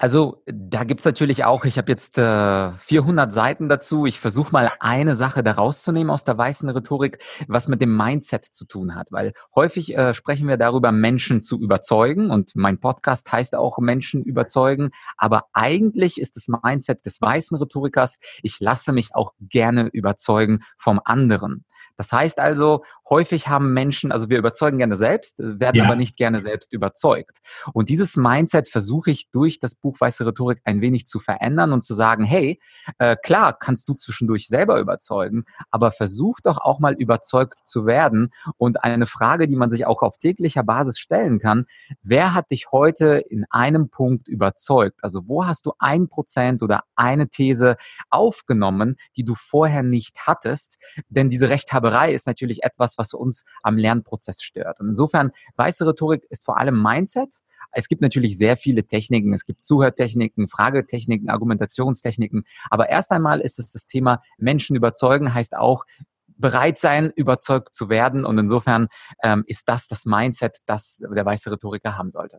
Also 0.00 0.44
da 0.46 0.84
gibt's 0.84 1.04
natürlich 1.04 1.44
auch, 1.44 1.64
ich 1.64 1.76
habe 1.76 1.90
jetzt 1.90 2.18
äh, 2.18 2.70
400 2.72 3.32
Seiten 3.32 3.68
dazu. 3.68 4.06
Ich 4.06 4.20
versuche 4.20 4.52
mal 4.52 4.70
eine 4.78 5.16
Sache 5.16 5.42
da 5.42 5.52
rauszunehmen 5.52 6.10
aus 6.10 6.22
der 6.22 6.38
weißen 6.38 6.68
Rhetorik, 6.68 7.18
was 7.48 7.66
mit 7.66 7.82
dem 7.82 7.96
Mindset 7.96 8.44
zu 8.44 8.64
tun 8.64 8.94
hat. 8.94 9.08
Weil 9.10 9.32
häufig 9.56 9.96
äh, 9.96 10.14
sprechen 10.14 10.46
wir 10.46 10.56
darüber, 10.56 10.92
Menschen 10.92 11.42
zu 11.42 11.60
überzeugen. 11.60 12.30
Und 12.30 12.54
mein 12.54 12.78
Podcast 12.78 13.32
heißt 13.32 13.56
auch 13.56 13.78
Menschen 13.78 14.22
überzeugen. 14.22 14.90
Aber 15.16 15.46
eigentlich 15.52 16.20
ist 16.20 16.36
das 16.36 16.46
Mindset 16.46 17.04
des 17.04 17.20
weißen 17.20 17.58
Rhetorikers, 17.58 18.18
ich 18.44 18.60
lasse 18.60 18.92
mich 18.92 19.16
auch 19.16 19.32
gerne 19.40 19.88
überzeugen 19.88 20.60
vom 20.76 21.00
anderen. 21.04 21.64
Das 21.98 22.12
heißt 22.12 22.38
also, 22.38 22.84
häufig 23.10 23.48
haben 23.48 23.74
Menschen, 23.74 24.12
also 24.12 24.30
wir 24.30 24.38
überzeugen 24.38 24.78
gerne 24.78 24.96
selbst, 24.96 25.34
werden 25.38 25.76
ja. 25.76 25.84
aber 25.84 25.96
nicht 25.96 26.16
gerne 26.16 26.42
selbst 26.42 26.72
überzeugt. 26.72 27.38
Und 27.72 27.88
dieses 27.88 28.16
Mindset 28.16 28.68
versuche 28.68 29.10
ich 29.10 29.30
durch 29.30 29.58
das 29.58 29.74
Buch 29.74 30.00
Weiße 30.00 30.24
Rhetorik 30.24 30.60
ein 30.64 30.80
wenig 30.80 31.06
zu 31.06 31.18
verändern 31.18 31.72
und 31.72 31.82
zu 31.82 31.94
sagen, 31.94 32.22
hey, 32.22 32.60
äh, 32.98 33.16
klar, 33.16 33.58
kannst 33.58 33.88
du 33.88 33.94
zwischendurch 33.94 34.46
selber 34.46 34.78
überzeugen, 34.78 35.44
aber 35.72 35.90
versuch 35.90 36.38
doch 36.40 36.58
auch 36.58 36.78
mal 36.78 36.94
überzeugt 36.94 37.66
zu 37.66 37.84
werden. 37.84 38.30
Und 38.58 38.84
eine 38.84 39.06
Frage, 39.06 39.48
die 39.48 39.56
man 39.56 39.68
sich 39.68 39.84
auch 39.84 40.02
auf 40.02 40.18
täglicher 40.18 40.62
Basis 40.62 41.00
stellen 41.00 41.40
kann, 41.40 41.66
wer 42.02 42.32
hat 42.32 42.52
dich 42.52 42.70
heute 42.70 43.24
in 43.28 43.44
einem 43.50 43.90
Punkt 43.90 44.28
überzeugt? 44.28 45.00
Also 45.02 45.26
wo 45.26 45.46
hast 45.46 45.66
du 45.66 45.72
ein 45.80 46.08
Prozent 46.08 46.62
oder 46.62 46.84
eine 46.94 47.28
These 47.28 47.76
aufgenommen, 48.08 48.96
die 49.16 49.24
du 49.24 49.34
vorher 49.34 49.82
nicht 49.82 50.16
hattest? 50.26 50.78
Denn 51.08 51.28
diese 51.28 51.48
Rechthaber 51.48 51.87
Zauberei 51.88 52.12
ist 52.12 52.26
natürlich 52.26 52.62
etwas, 52.64 52.98
was 52.98 53.14
uns 53.14 53.44
am 53.62 53.78
Lernprozess 53.78 54.42
stört. 54.42 54.80
Und 54.80 54.88
insofern, 54.88 55.32
weiße 55.56 55.86
Rhetorik 55.86 56.26
ist 56.28 56.44
vor 56.44 56.58
allem 56.58 56.80
Mindset. 56.82 57.30
Es 57.72 57.88
gibt 57.88 58.02
natürlich 58.02 58.36
sehr 58.36 58.56
viele 58.56 58.84
Techniken. 58.84 59.32
Es 59.32 59.46
gibt 59.46 59.64
Zuhörtechniken, 59.64 60.48
Fragetechniken, 60.48 61.30
Argumentationstechniken. 61.30 62.44
Aber 62.70 62.90
erst 62.90 63.10
einmal 63.10 63.40
ist 63.40 63.58
es 63.58 63.72
das 63.72 63.86
Thema 63.86 64.22
Menschen 64.36 64.76
überzeugen, 64.76 65.32
heißt 65.32 65.56
auch, 65.56 65.84
bereit 66.26 66.78
sein, 66.78 67.10
überzeugt 67.16 67.74
zu 67.74 67.88
werden. 67.88 68.24
Und 68.24 68.38
insofern 68.38 68.88
ähm, 69.22 69.44
ist 69.46 69.68
das 69.68 69.88
das 69.88 70.04
Mindset, 70.04 70.58
das 70.66 70.98
der 70.98 71.24
weiße 71.24 71.50
Rhetoriker 71.50 71.96
haben 71.96 72.10
sollte. 72.10 72.38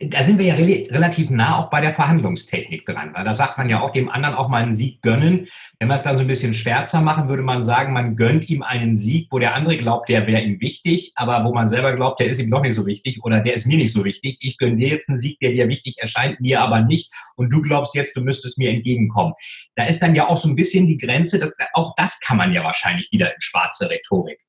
Da 0.00 0.22
sind 0.22 0.38
wir 0.38 0.46
ja 0.46 0.54
re 0.54 0.86
relativ 0.90 1.30
nah 1.30 1.58
auch 1.58 1.70
bei 1.70 1.80
der 1.80 1.94
Verhandlungstechnik 1.94 2.84
dran. 2.84 3.12
Weil 3.14 3.24
da 3.24 3.32
sagt 3.32 3.58
man 3.58 3.70
ja 3.70 3.80
auch 3.80 3.92
dem 3.92 4.08
anderen 4.08 4.34
auch 4.34 4.48
mal 4.48 4.62
einen 4.62 4.74
Sieg 4.74 5.02
gönnen. 5.02 5.48
Wenn 5.78 5.88
wir 5.88 5.94
es 5.94 6.02
dann 6.02 6.16
so 6.16 6.24
ein 6.24 6.26
bisschen 6.26 6.54
schwärzer 6.54 7.00
machen, 7.00 7.28
würde 7.28 7.42
man 7.42 7.62
sagen, 7.62 7.92
man 7.92 8.16
gönnt 8.16 8.48
ihm 8.48 8.62
einen 8.62 8.96
Sieg, 8.96 9.28
wo 9.30 9.38
der 9.38 9.54
andere 9.54 9.76
glaubt, 9.76 10.08
der 10.08 10.26
wäre 10.26 10.42
ihm 10.42 10.60
wichtig, 10.60 11.12
aber 11.14 11.44
wo 11.44 11.54
man 11.54 11.68
selber 11.68 11.94
glaubt, 11.94 12.20
der 12.20 12.26
ist 12.26 12.38
ihm 12.38 12.50
doch 12.50 12.62
nicht 12.62 12.74
so 12.74 12.86
wichtig 12.86 13.22
oder 13.22 13.40
der 13.40 13.54
ist 13.54 13.66
mir 13.66 13.76
nicht 13.76 13.92
so 13.92 14.04
wichtig. 14.04 14.38
Ich 14.40 14.58
gönne 14.58 14.76
dir 14.76 14.88
jetzt 14.88 15.08
einen 15.08 15.18
Sieg, 15.18 15.38
der 15.40 15.52
dir 15.52 15.68
wichtig 15.68 15.96
erscheint, 15.98 16.40
mir 16.40 16.60
aber 16.60 16.80
nicht. 16.82 17.12
Und 17.36 17.50
du 17.50 17.62
glaubst 17.62 17.94
jetzt, 17.94 18.16
du 18.16 18.20
müsstest 18.20 18.58
mir 18.58 18.70
entgegenkommen. 18.70 19.34
Da 19.74 19.84
ist 19.84 20.00
dann 20.00 20.14
ja 20.14 20.28
auch 20.28 20.36
so 20.36 20.48
ein 20.48 20.56
bisschen 20.56 20.86
die 20.86 20.98
Grenze, 20.98 21.38
dass 21.38 21.56
auch 21.72 21.94
das 21.96 22.20
kann 22.20 22.36
man 22.36 22.52
ja 22.52 22.64
wahrscheinlich 22.64 23.10
wieder 23.12 23.32
in 23.32 23.40
schwarze 23.40 23.90
Rhetorik 23.90 24.40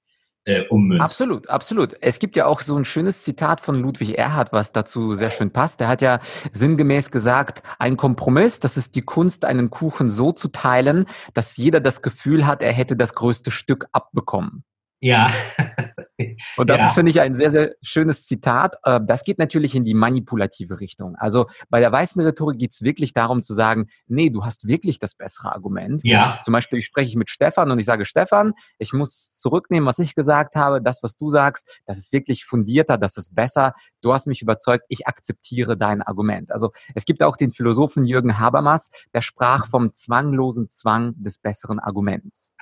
äh, 0.47 0.65
ummünzt. 0.69 1.01
Absolut, 1.01 1.49
absolut. 1.49 1.95
Es 2.01 2.19
gibt 2.19 2.35
ja 2.37 2.45
auch 2.45 2.61
so 2.61 2.77
ein 2.77 2.85
schönes 2.85 3.23
Zitat 3.23 3.59
von 3.59 3.75
Ludwig 3.75 4.17
Erhard, 4.17 4.53
was 4.53 4.71
dazu 4.71 5.13
sehr 5.13 5.29
schön 5.29 5.51
passt. 5.51 5.79
Der 5.81 5.89
hat 5.89 6.01
ja 6.01 6.19
sinngemäß 6.53 7.11
gesagt, 7.11 7.63
ein 7.79 7.97
Kompromiss, 7.97 8.59
das 8.59 8.77
ist 8.77 8.95
die 8.95 9.01
Kunst, 9.01 9.43
einen 9.43 9.69
Kuchen 9.69 10.09
so 10.09 10.31
zu 10.31 10.47
teilen, 10.47 11.05
dass 11.33 11.57
jeder 11.57 11.81
das 11.81 12.01
Gefühl 12.01 12.45
hat, 12.47 12.61
er 12.61 12.71
hätte 12.71 12.95
das 12.95 13.13
größte 13.13 13.51
Stück 13.51 13.87
abbekommen. 13.91 14.63
Ja. 15.01 15.29
Und 16.57 16.69
das 16.69 16.79
ja. 16.79 16.87
ist, 16.87 16.93
finde 16.93 17.11
ich, 17.11 17.21
ein 17.21 17.35
sehr, 17.35 17.51
sehr 17.51 17.75
schönes 17.81 18.25
Zitat. 18.25 18.75
Äh, 18.83 18.99
das 19.05 19.23
geht 19.23 19.39
natürlich 19.39 19.75
in 19.75 19.85
die 19.85 19.93
manipulative 19.93 20.79
Richtung. 20.79 21.15
Also 21.15 21.47
bei 21.69 21.79
der 21.79 21.91
weißen 21.91 22.21
Rhetorik 22.21 22.59
geht 22.59 22.71
es 22.73 22.81
wirklich 22.81 23.13
darum 23.13 23.43
zu 23.43 23.53
sagen, 23.53 23.87
nee, 24.07 24.29
du 24.29 24.43
hast 24.43 24.67
wirklich 24.67 24.99
das 24.99 25.15
bessere 25.15 25.53
Argument. 25.53 26.01
Ja. 26.03 26.39
Zum 26.41 26.51
Beispiel 26.51 26.81
spreche 26.81 27.09
ich 27.09 27.15
mit 27.15 27.29
Stefan 27.29 27.71
und 27.71 27.79
ich 27.79 27.85
sage, 27.85 28.05
Stefan, 28.05 28.53
ich 28.77 28.93
muss 28.93 29.31
zurücknehmen, 29.31 29.87
was 29.87 29.99
ich 29.99 30.15
gesagt 30.15 30.55
habe. 30.55 30.81
Das, 30.81 31.03
was 31.03 31.17
du 31.17 31.29
sagst, 31.29 31.67
das 31.85 31.97
ist 31.97 32.11
wirklich 32.11 32.45
fundierter, 32.45 32.97
das 32.97 33.17
ist 33.17 33.35
besser. 33.35 33.73
Du 34.01 34.13
hast 34.13 34.27
mich 34.27 34.41
überzeugt, 34.41 34.85
ich 34.89 35.07
akzeptiere 35.07 35.77
dein 35.77 36.01
Argument. 36.01 36.51
Also 36.51 36.71
es 36.95 37.05
gibt 37.05 37.23
auch 37.23 37.37
den 37.37 37.51
Philosophen 37.51 38.05
Jürgen 38.05 38.39
Habermas, 38.39 38.89
der 39.13 39.21
sprach 39.21 39.67
vom 39.67 39.93
zwanglosen 39.93 40.69
Zwang 40.69 41.13
des 41.17 41.39
besseren 41.39 41.79
Arguments. 41.79 42.53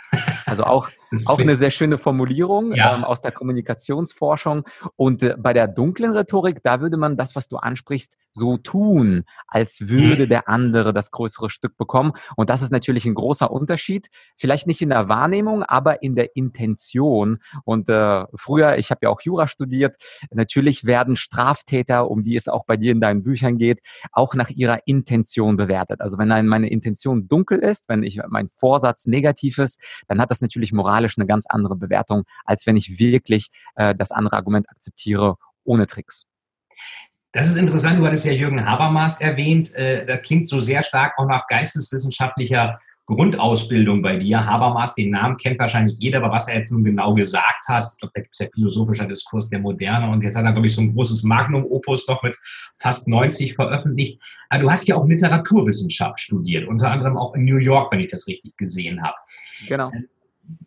Also 0.46 0.64
auch, 0.64 0.90
auch 1.26 1.40
eine 1.40 1.56
sehr 1.56 1.72
schöne 1.72 1.98
Formulierung 1.98 2.74
ja. 2.74 2.96
ähm, 2.96 3.04
aus 3.04 3.22
der 3.22 3.32
Kommunikationsforschung. 3.32 4.66
Und 4.96 5.24
äh, 5.24 5.36
bei 5.38 5.54
der 5.54 5.68
dunklen 5.68 6.12
Rhetorik, 6.12 6.62
da 6.64 6.82
würde 6.82 6.98
man 6.98 7.18
das, 7.18 7.36
was 7.36 7.48
du 7.48 7.58
ansprichst, 7.58 8.18
so 8.32 8.58
tun, 8.58 9.24
als 9.48 9.88
würde 9.88 10.26
mhm. 10.26 10.30
der 10.30 10.50
andere 10.50 10.94
das 10.94 11.12
größere 11.12 11.50
Stück 11.50 11.78
bekommen. 11.78 12.14
Und 12.36 12.50
das 12.50 12.62
ist 12.62 12.72
natürlich 12.72 13.06
ein 13.06 13.16
großer 13.16 13.50
Unterschied. 13.50 14.10
Vielleicht 14.38 14.68
nicht 14.68 14.82
in 14.82 14.90
der 14.90 15.08
Wahrnehmung, 15.08 15.64
aber 15.64 16.04
in 16.04 16.16
der 16.16 16.36
Intention. 16.36 17.40
Und 17.64 17.90
äh, 17.90 18.26
früher, 18.36 18.78
ich 18.78 18.92
habe 18.92 19.00
ja 19.04 19.10
auch 19.10 19.22
Jura 19.22 19.48
studiert, 19.48 19.96
natürlich 20.32 20.84
werden 20.86 21.16
Straftäter, 21.16 22.10
um 22.10 22.24
die 22.24 22.36
es 22.36 22.48
auch 22.48 22.66
bei 22.66 22.78
dir 22.78 22.92
in 22.92 23.00
deinen 23.00 23.24
Büchern 23.24 23.58
geht, 23.58 23.80
auch 24.12 24.34
nach 24.34 24.50
ihrer 24.50 24.80
Intention 24.86 25.56
bewertet. 25.56 26.02
Also 26.02 26.18
wenn 26.18 26.28
meine 26.48 26.70
Intention 26.70 27.28
dunkel 27.28 27.60
ist, 27.60 27.88
wenn 27.88 28.04
ich 28.04 28.20
mein 28.28 28.50
Vorsatz 28.56 29.06
negativ 29.06 29.58
ist, 29.58 29.80
dann 30.08 30.20
hat 30.20 30.32
das 30.32 30.42
natürlich 30.42 30.74
moralisch 30.74 31.05
eine 31.18 31.28
ganz 31.28 31.46
andere 31.48 31.76
Bewertung, 31.76 32.24
als 32.46 32.66
wenn 32.66 32.78
ich 32.78 33.00
wirklich 33.00 33.50
äh, 33.76 33.96
das 33.96 34.12
andere 34.12 34.36
Argument 34.36 34.70
akzeptiere 34.70 35.38
ohne 35.64 35.88
Tricks. 35.88 36.26
Das 37.32 37.50
ist 37.50 37.58
interessant, 37.58 38.00
du 38.00 38.06
hattest 38.06 38.26
ja 38.26 38.32
Jürgen 38.32 38.66
Habermas 38.66 39.20
erwähnt. 39.20 39.76
Äh, 39.76 40.06
das 40.06 40.22
klingt 40.22 40.48
so 40.48 40.62
sehr 40.62 40.84
stark 40.84 41.14
auch 41.18 41.28
nach 41.28 41.48
geisteswissenschaftlicher 41.48 42.80
Grundausbildung 43.08 44.02
bei 44.02 44.18
dir. 44.18 44.46
Habermas, 44.46 44.96
den 44.96 45.12
Namen 45.12 45.38
kennt 45.38 45.60
wahrscheinlich 45.60 45.98
jeder, 46.00 46.20
aber 46.24 46.32
was 46.32 46.48
er 46.48 46.56
jetzt 46.56 46.72
nun 46.72 46.84
genau 46.84 47.14
gesagt 47.14 47.68
hat, 47.68 47.90
ich 47.92 48.00
glaube, 48.00 48.14
da 48.16 48.22
gibt 48.22 48.34
es 48.34 48.40
ja 48.40 48.48
philosophischer 48.54 49.06
Diskurs 49.06 49.50
der 49.50 49.60
Moderne 49.60 50.10
und 50.10 50.24
jetzt 50.24 50.36
hat 50.36 50.46
er, 50.46 50.54
glaube 50.54 50.68
ich, 50.68 50.76
so 50.76 50.82
ein 50.82 50.94
großes 50.94 51.24
Magnum-Opus 51.24 52.08
noch 52.08 52.24
mit 52.24 52.36
fast 52.80 53.08
90 53.08 53.56
veröffentlicht. 53.56 54.20
Aber 54.50 54.64
du 54.64 54.72
hast 54.72 54.88
ja 54.88 54.96
auch 54.96 55.06
Literaturwissenschaft 55.06 56.20
studiert, 56.20 56.68
unter 56.68 56.90
anderem 56.90 57.18
auch 57.18 57.36
in 57.36 57.44
New 57.46 57.58
York, 57.58 57.92
wenn 57.92 58.00
ich 58.00 58.12
das 58.12 58.28
richtig 58.28 58.56
gesehen 58.58 59.04
habe. 59.04 59.18
Genau 59.68 59.92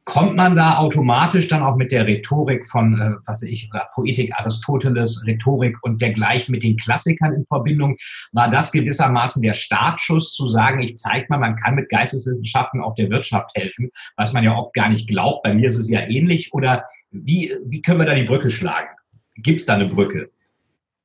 kommt 0.04 0.36
man 0.36 0.56
da 0.56 0.78
automatisch 0.78 1.48
dann 1.48 1.62
auch 1.62 1.76
mit 1.76 1.92
der 1.92 2.06
Rhetorik 2.06 2.66
von, 2.66 2.98
äh, 2.98 3.10
was 3.26 3.42
ich, 3.42 3.70
Poetik 3.94 4.32
Aristoteles, 4.34 5.24
Rhetorik 5.26 5.76
und 5.82 6.00
dergleichen 6.00 6.52
mit 6.52 6.62
den 6.62 6.78
Klassikern 6.78 7.34
in 7.34 7.44
Verbindung? 7.46 7.96
War 8.32 8.50
das 8.50 8.72
gewissermaßen 8.72 9.42
der 9.42 9.52
Startschuss 9.52 10.32
zu 10.32 10.48
sagen, 10.48 10.80
ich 10.80 10.96
zeige 10.96 11.26
mal, 11.28 11.38
man 11.38 11.56
kann 11.56 11.74
mit 11.74 11.90
Geisteswissenschaften 11.90 12.80
auch 12.80 12.94
der 12.94 13.10
Wirtschaft 13.10 13.50
helfen, 13.54 13.90
was 14.16 14.32
man 14.32 14.44
ja 14.44 14.54
oft 14.56 14.72
gar 14.72 14.88
nicht 14.88 15.08
glaubt. 15.08 15.42
Bei 15.42 15.52
mir 15.52 15.68
ist 15.68 15.76
es 15.76 15.90
ja 15.90 16.00
ähnlich. 16.00 16.54
Oder 16.54 16.84
wie, 17.10 17.52
wie 17.66 17.82
können 17.82 18.00
wir 18.00 18.06
da 18.06 18.14
die 18.14 18.24
Brücke 18.24 18.48
schlagen? 18.48 18.88
Gibt 19.36 19.60
es 19.60 19.66
da 19.66 19.74
eine 19.74 19.88
Brücke? 19.88 20.30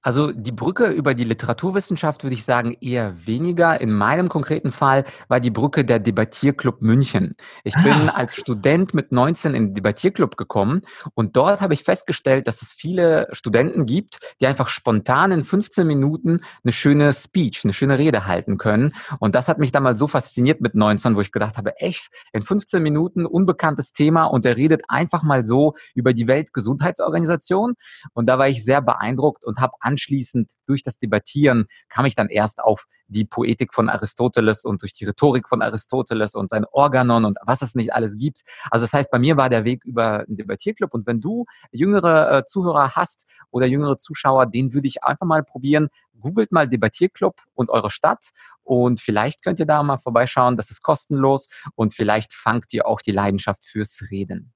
Also 0.04 0.34
die 0.34 0.52
Brücke 0.52 0.88
über 0.88 1.14
die 1.14 1.24
Literaturwissenschaft 1.24 2.24
würde 2.24 2.34
ich 2.34 2.44
sagen 2.44 2.76
eher 2.82 3.26
weniger. 3.26 3.80
In 3.80 3.94
meinem 3.94 4.28
konkreten 4.28 4.72
Fall 4.72 5.06
war 5.30 5.40
die 5.40 5.50
Brücke 5.50 5.86
der 5.86 6.00
Debattierclub 6.00 6.82
München. 6.82 7.36
Ich 7.64 7.76
ah. 7.78 7.82
bin 7.82 8.10
als 8.10 8.36
Student 8.36 8.94
mit 8.94 9.14
19 9.14 9.56
in 9.56 9.68
den 9.68 9.76
Debattierclub 9.76 10.36
gekommen 10.36 10.82
und 11.14 11.38
dort 11.38 11.62
habe 11.62 11.74
ich 11.74 11.84
festgestellt, 11.84 12.48
dass 12.48 12.62
es 12.62 12.74
viele 12.74 13.30
Studenten 13.32 13.86
gibt, 13.86 14.20
die 14.42 14.48
einfach 14.48 14.68
spontan 14.68 15.32
in 15.32 15.46
15 15.46 15.88
Minuten 15.88 16.42
eine 16.64 16.74
schöne 16.74 17.14
Speech, 17.14 17.62
eine 17.64 17.74
schöne 17.74 17.98
Rede 17.98 18.28
halten 18.28 18.58
können. 18.58 18.94
Und 19.20 19.36
das 19.36 19.48
hat 19.48 19.58
mich 19.58 19.72
damals 19.72 20.00
so 20.00 20.08
fasziniert 20.10 20.60
mit 20.60 20.76
19, 20.76 21.16
wo 21.16 21.22
ich 21.22 21.32
gedacht 21.32 21.58
habe, 21.58 21.78
echt, 21.78 22.10
in 22.34 22.42
15 22.42 22.84
Minuten 22.84 23.26
unbekanntes 23.26 23.94
Thema 23.94 24.26
und 24.26 24.46
er 24.46 24.58
redet 24.58 24.82
einfach 24.90 25.24
mal 25.24 25.46
so 25.46 25.76
über 25.96 26.14
die 26.14 26.28
Weltgesundheitsorganisation. 26.28 27.76
Und 28.12 28.26
da 28.26 28.38
war 28.38 28.50
ich 28.50 28.66
sehr 28.66 28.82
beeindruckt 28.82 29.46
und 29.46 29.60
habe 29.60 29.74
anschließend 29.94 30.52
durch 30.66 30.84
das 30.84 30.98
Debattieren 30.98 31.68
kam 31.90 32.06
ich 32.06 32.16
dann 32.16 32.30
erst 32.30 32.60
auf 32.60 32.86
die 33.08 33.26
Poetik 33.26 33.74
von 33.74 33.90
Aristoteles 33.90 34.64
und 34.64 34.82
durch 34.82 34.94
die 34.94 35.06
Rhetorik 35.06 35.48
von 35.48 35.62
Aristoteles 35.62 36.34
und 36.34 36.50
sein 36.50 36.66
Organon 36.72 37.26
und 37.26 37.38
was 37.46 37.62
es 37.62 37.76
nicht 37.76 37.94
alles 37.94 38.18
gibt. 38.18 38.42
Also 38.72 38.84
das 38.84 38.94
heißt, 38.94 39.12
bei 39.12 39.20
mir 39.20 39.38
war 39.38 39.50
der 39.50 39.66
Weg 39.66 39.86
über 39.86 40.22
einen 40.22 40.38
Debattierclub 40.38 40.94
und 40.94 41.06
wenn 41.06 41.22
du 41.22 41.46
jüngere 41.72 42.40
äh, 42.40 42.46
Zuhörer 42.46 42.96
hast 42.96 43.28
oder 43.52 43.68
jüngere 43.68 44.00
Zuschauer, 44.00 44.48
den 44.48 44.74
würde 44.74 44.88
ich 44.88 45.04
einfach 45.04 45.28
mal 45.28 45.44
probieren, 45.44 45.90
googelt 46.20 46.52
mal 46.52 46.68
Debattierclub 46.68 47.36
und 47.54 47.70
eure 47.70 47.92
Stadt 47.92 48.32
und 48.64 49.00
vielleicht 49.00 49.44
könnt 49.44 49.60
ihr 49.60 49.66
da 49.68 49.84
mal 49.84 49.98
vorbeischauen. 49.98 50.58
Das 50.58 50.72
ist 50.72 50.82
kostenlos 50.82 51.50
und 51.76 51.94
vielleicht 51.94 52.34
fangt 52.34 52.74
ihr 52.74 52.88
auch 52.88 53.02
die 53.02 53.12
Leidenschaft 53.12 53.66
fürs 53.66 54.02
Reden. 54.10 54.53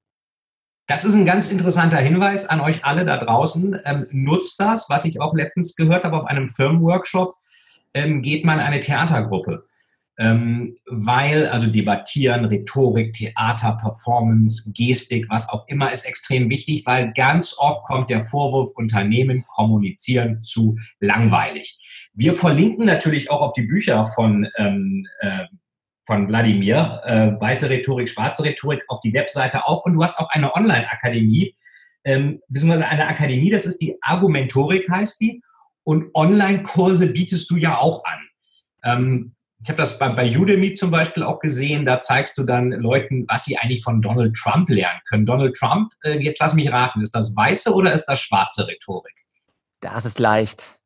Das 0.87 1.03
ist 1.03 1.15
ein 1.15 1.25
ganz 1.25 1.51
interessanter 1.51 1.97
Hinweis 1.97 2.47
an 2.47 2.61
euch 2.61 2.85
alle 2.85 3.03
da 3.03 3.17
draußen. 3.17 3.77
Ähm, 3.83 4.07
nutzt 4.11 4.57
das, 4.59 4.89
was 4.89 5.03
ich 5.03 5.19
auch 5.19 5.33
letztens 5.33 5.75
gehört 5.75 6.05
habe 6.05 6.17
auf 6.17 6.25
einem 6.25 6.49
Firmenworkshop. 6.49 7.35
Ähm, 7.93 8.21
geht 8.21 8.45
mal 8.45 8.53
in 8.53 8.61
eine 8.61 8.79
Theatergruppe. 8.79 9.65
Ähm, 10.17 10.77
weil, 10.87 11.47
also 11.47 11.67
debattieren, 11.67 12.45
Rhetorik, 12.45 13.13
Theater, 13.13 13.77
Performance, 13.81 14.71
Gestik, 14.73 15.27
was 15.29 15.47
auch 15.49 15.67
immer, 15.67 15.91
ist 15.91 16.05
extrem 16.05 16.49
wichtig, 16.49 16.85
weil 16.85 17.13
ganz 17.13 17.53
oft 17.57 17.83
kommt 17.83 18.09
der 18.09 18.25
Vorwurf, 18.25 18.71
Unternehmen 18.75 19.45
kommunizieren 19.45 20.41
zu 20.41 20.77
langweilig. 21.01 21.77
Wir 22.13 22.33
verlinken 22.33 22.85
natürlich 22.85 23.29
auch 23.29 23.41
auf 23.41 23.53
die 23.53 23.63
Bücher 23.63 24.05
von 24.07 24.47
ähm, 24.57 25.05
äh, 25.19 25.45
von 26.07 26.29
Wladimir, 26.29 27.01
äh, 27.05 27.39
weiße 27.39 27.69
Rhetorik, 27.69 28.09
schwarze 28.09 28.43
Rhetorik, 28.43 28.81
auf 28.87 29.01
die 29.01 29.13
Webseite 29.13 29.67
auch. 29.67 29.83
Und 29.83 29.93
du 29.93 30.01
hast 30.01 30.17
auch 30.17 30.29
eine 30.29 30.55
Online-Akademie, 30.55 31.53
ähm, 32.05 32.41
beziehungsweise 32.47 32.87
eine 32.87 33.07
Akademie, 33.07 33.49
das 33.49 33.65
ist 33.65 33.79
die 33.81 33.97
Argumentorik, 34.01 34.89
heißt 34.89 35.19
die. 35.19 35.43
Und 35.83 36.15
Online-Kurse 36.15 37.07
bietest 37.07 37.51
du 37.51 37.57
ja 37.57 37.77
auch 37.77 38.03
an. 38.05 38.19
Ähm, 38.83 39.35
ich 39.61 39.69
habe 39.69 39.77
das 39.77 39.99
bei, 39.99 40.07
bei 40.09 40.37
Udemy 40.37 40.73
zum 40.73 40.91
Beispiel 40.91 41.23
auch 41.23 41.39
gesehen, 41.39 41.85
da 41.85 41.99
zeigst 41.99 42.37
du 42.37 42.43
dann 42.43 42.71
Leuten, 42.71 43.25
was 43.27 43.43
sie 43.43 43.57
eigentlich 43.57 43.83
von 43.83 44.01
Donald 44.01 44.33
Trump 44.35 44.69
lernen 44.69 45.01
können. 45.09 45.25
Donald 45.25 45.57
Trump, 45.57 45.91
äh, 46.03 46.19
jetzt 46.19 46.39
lass 46.39 46.53
mich 46.53 46.71
raten, 46.71 47.01
ist 47.01 47.15
das 47.15 47.35
weiße 47.35 47.73
oder 47.73 47.91
ist 47.91 48.05
das 48.05 48.21
schwarze 48.21 48.65
Rhetorik? 48.65 49.25
Das 49.81 50.05
ist 50.05 50.19
leicht. 50.19 50.76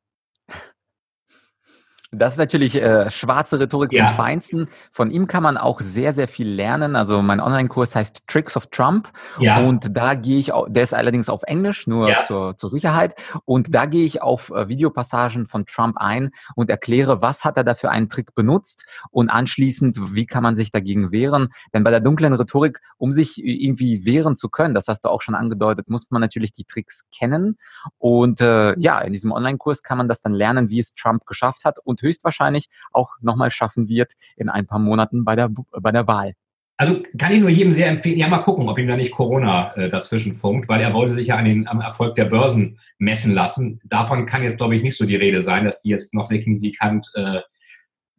Das 2.13 2.33
ist 2.33 2.39
natürlich 2.39 2.75
äh, 2.75 3.09
schwarze 3.09 3.57
Rhetorik 3.57 3.93
ja. 3.93 4.07
vom 4.07 4.17
Feinsten. 4.17 4.67
Von 4.91 5.11
ihm 5.11 5.27
kann 5.27 5.43
man 5.43 5.55
auch 5.55 5.79
sehr, 5.79 6.11
sehr 6.11 6.27
viel 6.27 6.49
lernen. 6.49 6.97
Also 6.97 7.21
mein 7.21 7.39
Online-Kurs 7.39 7.95
heißt 7.95 8.27
Tricks 8.27 8.57
of 8.57 8.67
Trump. 8.67 9.07
Ja. 9.39 9.61
Und 9.61 9.95
da 9.95 10.15
gehe 10.15 10.37
ich, 10.37 10.51
auch, 10.51 10.67
der 10.69 10.83
ist 10.83 10.93
allerdings 10.93 11.29
auf 11.29 11.43
Englisch, 11.43 11.87
nur 11.87 12.09
ja. 12.09 12.19
zur, 12.19 12.57
zur 12.57 12.69
Sicherheit. 12.69 13.15
Und 13.45 13.73
da 13.73 13.85
gehe 13.85 14.03
ich 14.03 14.21
auf 14.21 14.49
äh, 14.49 14.67
Videopassagen 14.67 15.47
von 15.47 15.65
Trump 15.65 15.95
ein 15.99 16.31
und 16.55 16.69
erkläre, 16.69 17.21
was 17.21 17.45
hat 17.45 17.55
er 17.55 17.63
da 17.63 17.75
für 17.75 17.89
einen 17.89 18.09
Trick 18.09 18.35
benutzt 18.35 18.85
und 19.09 19.29
anschließend, 19.29 20.13
wie 20.13 20.25
kann 20.25 20.43
man 20.43 20.57
sich 20.57 20.69
dagegen 20.69 21.13
wehren. 21.13 21.53
Denn 21.73 21.85
bei 21.85 21.91
der 21.91 22.01
dunklen 22.01 22.33
Rhetorik, 22.33 22.81
um 22.97 23.13
sich 23.13 23.41
irgendwie 23.41 24.03
wehren 24.03 24.35
zu 24.35 24.49
können, 24.49 24.73
das 24.73 24.89
hast 24.89 25.05
du 25.05 25.09
auch 25.09 25.21
schon 25.21 25.33
angedeutet, 25.35 25.89
muss 25.89 26.11
man 26.11 26.19
natürlich 26.19 26.51
die 26.51 26.65
Tricks 26.65 27.05
kennen. 27.17 27.57
Und 27.99 28.41
äh, 28.41 28.77
ja, 28.77 28.99
in 28.99 29.13
diesem 29.13 29.31
Online-Kurs 29.31 29.81
kann 29.81 29.97
man 29.97 30.09
das 30.09 30.21
dann 30.21 30.33
lernen, 30.33 30.69
wie 30.69 30.79
es 30.79 30.93
Trump 30.93 31.25
geschafft 31.25 31.63
hat 31.63 31.79
und 31.79 32.00
höchstwahrscheinlich 32.01 32.69
auch 32.91 33.09
nochmal 33.21 33.51
schaffen 33.51 33.87
wird 33.87 34.13
in 34.35 34.49
ein 34.49 34.67
paar 34.67 34.79
Monaten 34.79 35.23
bei 35.23 35.35
der, 35.35 35.49
bei 35.49 35.91
der 35.91 36.07
Wahl. 36.07 36.33
Also 36.77 37.03
kann 37.19 37.31
ich 37.31 37.39
nur 37.39 37.51
jedem 37.51 37.73
sehr 37.73 37.89
empfehlen, 37.89 38.17
ja 38.17 38.27
mal 38.27 38.39
gucken, 38.39 38.67
ob 38.67 38.79
ihm 38.79 38.87
da 38.87 38.97
nicht 38.97 39.11
Corona 39.11 39.71
äh, 39.75 39.89
dazwischen 39.89 40.33
funkt, 40.33 40.67
weil 40.67 40.81
er 40.81 40.95
wollte 40.95 41.13
sich 41.13 41.27
ja 41.27 41.35
an 41.35 41.45
den, 41.45 41.67
am 41.67 41.79
Erfolg 41.79 42.15
der 42.15 42.25
Börsen 42.25 42.79
messen 42.97 43.35
lassen. 43.35 43.79
Davon 43.83 44.25
kann 44.25 44.41
jetzt, 44.41 44.57
glaube 44.57 44.75
ich, 44.75 44.81
nicht 44.81 44.97
so 44.97 45.05
die 45.05 45.15
Rede 45.15 45.43
sein, 45.43 45.65
dass 45.65 45.79
die 45.81 45.89
jetzt 45.89 46.15
noch 46.15 46.25
signifikant 46.25 47.07
äh, 47.13 47.41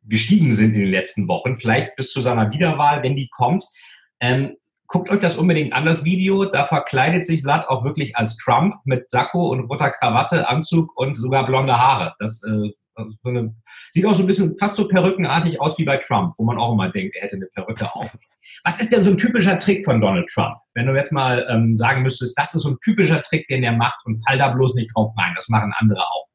gestiegen 0.05 0.55
sind 0.55 0.75
in 0.75 0.81
den 0.83 0.91
letzten 0.91 1.27
Wochen. 1.27 1.57
Vielleicht 1.57 1.97
bis 1.97 2.13
zu 2.13 2.21
seiner 2.21 2.53
Wiederwahl, 2.53 3.03
wenn 3.03 3.17
die 3.17 3.29
kommt. 3.31 3.65
Ähm, 4.21 4.57
guckt 4.87 5.11
euch 5.11 5.21
das 5.21 5.37
unbedingt 5.37 5.73
an, 5.73 5.85
das 5.85 6.05
Video. 6.05 6.45
Da 6.45 6.67
verkleidet 6.67 7.27
sich 7.27 7.43
Vlad 7.43 7.69
auch 7.69 7.83
wirklich 7.83 8.17
als 8.17 8.37
Trump 8.37 8.77
mit 8.85 9.11
Sakko 9.11 9.49
und 9.49 9.61
roter 9.71 9.91
Krawatte, 9.91 10.49
Anzug 10.49 10.97
und 10.97 11.17
sogar 11.17 11.47
blonde 11.47 11.77
Haare. 11.77 12.15
Das 12.19 12.43
äh, 12.45 12.71
also 13.03 13.17
so 13.23 13.29
eine, 13.29 13.55
sieht 13.91 14.07
auch 14.07 14.15
so 14.15 14.23
ein 14.23 14.27
bisschen 14.27 14.57
fast 14.59 14.77
so 14.77 14.89
perückenartig 14.89 15.61
aus 15.61 15.79
wie 15.79 15.85
bei 15.85 15.97
Trump, 15.97 16.35
wo 16.39 16.45
man 16.45 16.59
auch 16.59 16.73
immer 16.73 16.91
denkt, 16.91 17.17
er 17.17 17.23
hätte 17.23 17.37
eine 17.37 17.47
Perücke 17.47 17.95
auf. 17.95 18.11
Was 18.65 18.81
ist 18.81 18.93
denn 18.93 19.03
so 19.03 19.11
ein 19.11 19.17
typischer 19.17 19.59
Trick 19.59 19.85
von 19.85 20.01
Donald 20.01 20.29
Trump? 20.29 20.57
Wenn 20.75 20.87
du 20.87 20.95
jetzt 20.95 21.13
mal 21.13 21.47
ähm, 21.51 21.77
sagen 21.77 22.03
müsstest, 22.03 22.39
das 22.39 22.55
ist 22.55 22.63
so 22.63 22.71
ein 22.71 22.79
typischer 22.83 23.23
Trick, 23.23 23.47
den 23.49 23.63
er 23.63 23.73
macht 23.73 24.05
und 24.05 24.17
fall 24.27 24.39
da 24.39 24.49
bloß 24.49 24.75
nicht 24.75 24.91
drauf 24.95 25.13
rein. 25.17 25.35
Das 25.35 25.49
machen 25.49 25.73
andere 25.79 26.01
auch. 26.01 26.32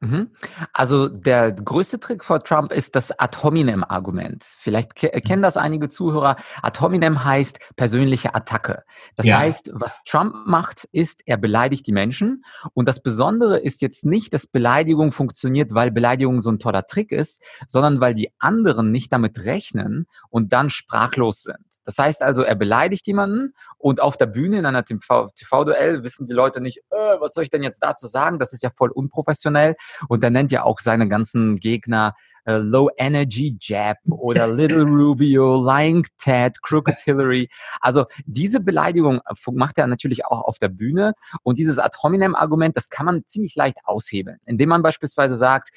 Mhm. 0.00 0.30
Also 0.72 1.08
der 1.08 1.50
größte 1.50 1.98
Trick 1.98 2.24
vor 2.24 2.44
Trump 2.44 2.72
ist 2.72 2.94
das 2.94 3.10
Ad 3.18 3.38
hominem-Argument. 3.42 4.44
Vielleicht 4.44 4.94
ke 4.94 5.10
mhm. 5.12 5.20
kennen 5.22 5.42
das 5.42 5.56
einige 5.56 5.88
Zuhörer. 5.88 6.36
Ad 6.62 6.80
hominem 6.80 7.24
heißt 7.24 7.58
persönliche 7.74 8.34
Attacke. 8.34 8.84
Das 9.16 9.26
ja. 9.26 9.38
heißt, 9.38 9.70
was 9.74 10.02
Trump 10.04 10.34
macht, 10.46 10.84
ist, 10.92 11.22
er 11.26 11.36
beleidigt 11.36 11.86
die 11.86 11.92
Menschen. 11.92 12.44
Und 12.74 12.86
das 12.86 13.02
Besondere 13.02 13.58
ist 13.58 13.82
jetzt 13.82 14.04
nicht, 14.04 14.32
dass 14.32 14.46
Beleidigung 14.46 15.10
funktioniert, 15.10 15.74
weil 15.74 15.90
Beleidigung 15.90 16.40
so 16.40 16.50
ein 16.50 16.60
toller 16.60 16.86
Trick 16.86 17.10
ist, 17.10 17.42
sondern 17.66 18.00
weil 18.00 18.14
die 18.14 18.30
anderen 18.38 18.92
nicht 18.92 19.12
damit 19.12 19.40
rechnen 19.40 20.06
und 20.30 20.52
dann 20.52 20.70
sprachlos 20.70 21.42
sind. 21.42 21.67
Das 21.88 21.96
heißt 21.96 22.20
also, 22.20 22.42
er 22.42 22.54
beleidigt 22.54 23.06
jemanden 23.06 23.54
und 23.78 24.02
auf 24.02 24.18
der 24.18 24.26
Bühne 24.26 24.58
in 24.58 24.66
einer 24.66 24.84
TV-Duell 24.84 26.02
wissen 26.04 26.26
die 26.26 26.34
Leute 26.34 26.60
nicht, 26.60 26.82
äh, 26.90 27.18
was 27.18 27.32
soll 27.32 27.44
ich 27.44 27.48
denn 27.48 27.62
jetzt 27.62 27.82
dazu 27.82 28.06
sagen? 28.06 28.38
Das 28.38 28.52
ist 28.52 28.62
ja 28.62 28.68
voll 28.68 28.90
unprofessionell. 28.90 29.74
Und 30.06 30.22
er 30.22 30.28
nennt 30.28 30.52
ja 30.52 30.64
auch 30.64 30.80
seine 30.80 31.08
ganzen 31.08 31.56
Gegner 31.56 32.14
äh, 32.44 32.58
Low 32.58 32.90
Energy 32.98 33.56
Jab 33.58 33.96
oder 34.10 34.46
Little 34.54 34.84
Rubio, 34.84 35.64
Lying 35.64 36.06
Ted, 36.18 36.60
Crooked 36.60 37.00
Hillary. 37.00 37.48
Also 37.80 38.04
diese 38.26 38.60
Beleidigung 38.60 39.22
äh, 39.24 39.50
macht 39.52 39.78
er 39.78 39.86
natürlich 39.86 40.26
auch 40.26 40.42
auf 40.42 40.58
der 40.58 40.68
Bühne. 40.68 41.14
Und 41.42 41.58
dieses 41.58 41.78
Ad 41.78 41.96
hominem 42.02 42.34
Argument, 42.34 42.76
das 42.76 42.90
kann 42.90 43.06
man 43.06 43.24
ziemlich 43.24 43.56
leicht 43.56 43.78
aushebeln, 43.84 44.36
indem 44.44 44.68
man 44.68 44.82
beispielsweise 44.82 45.38
sagt, 45.38 45.70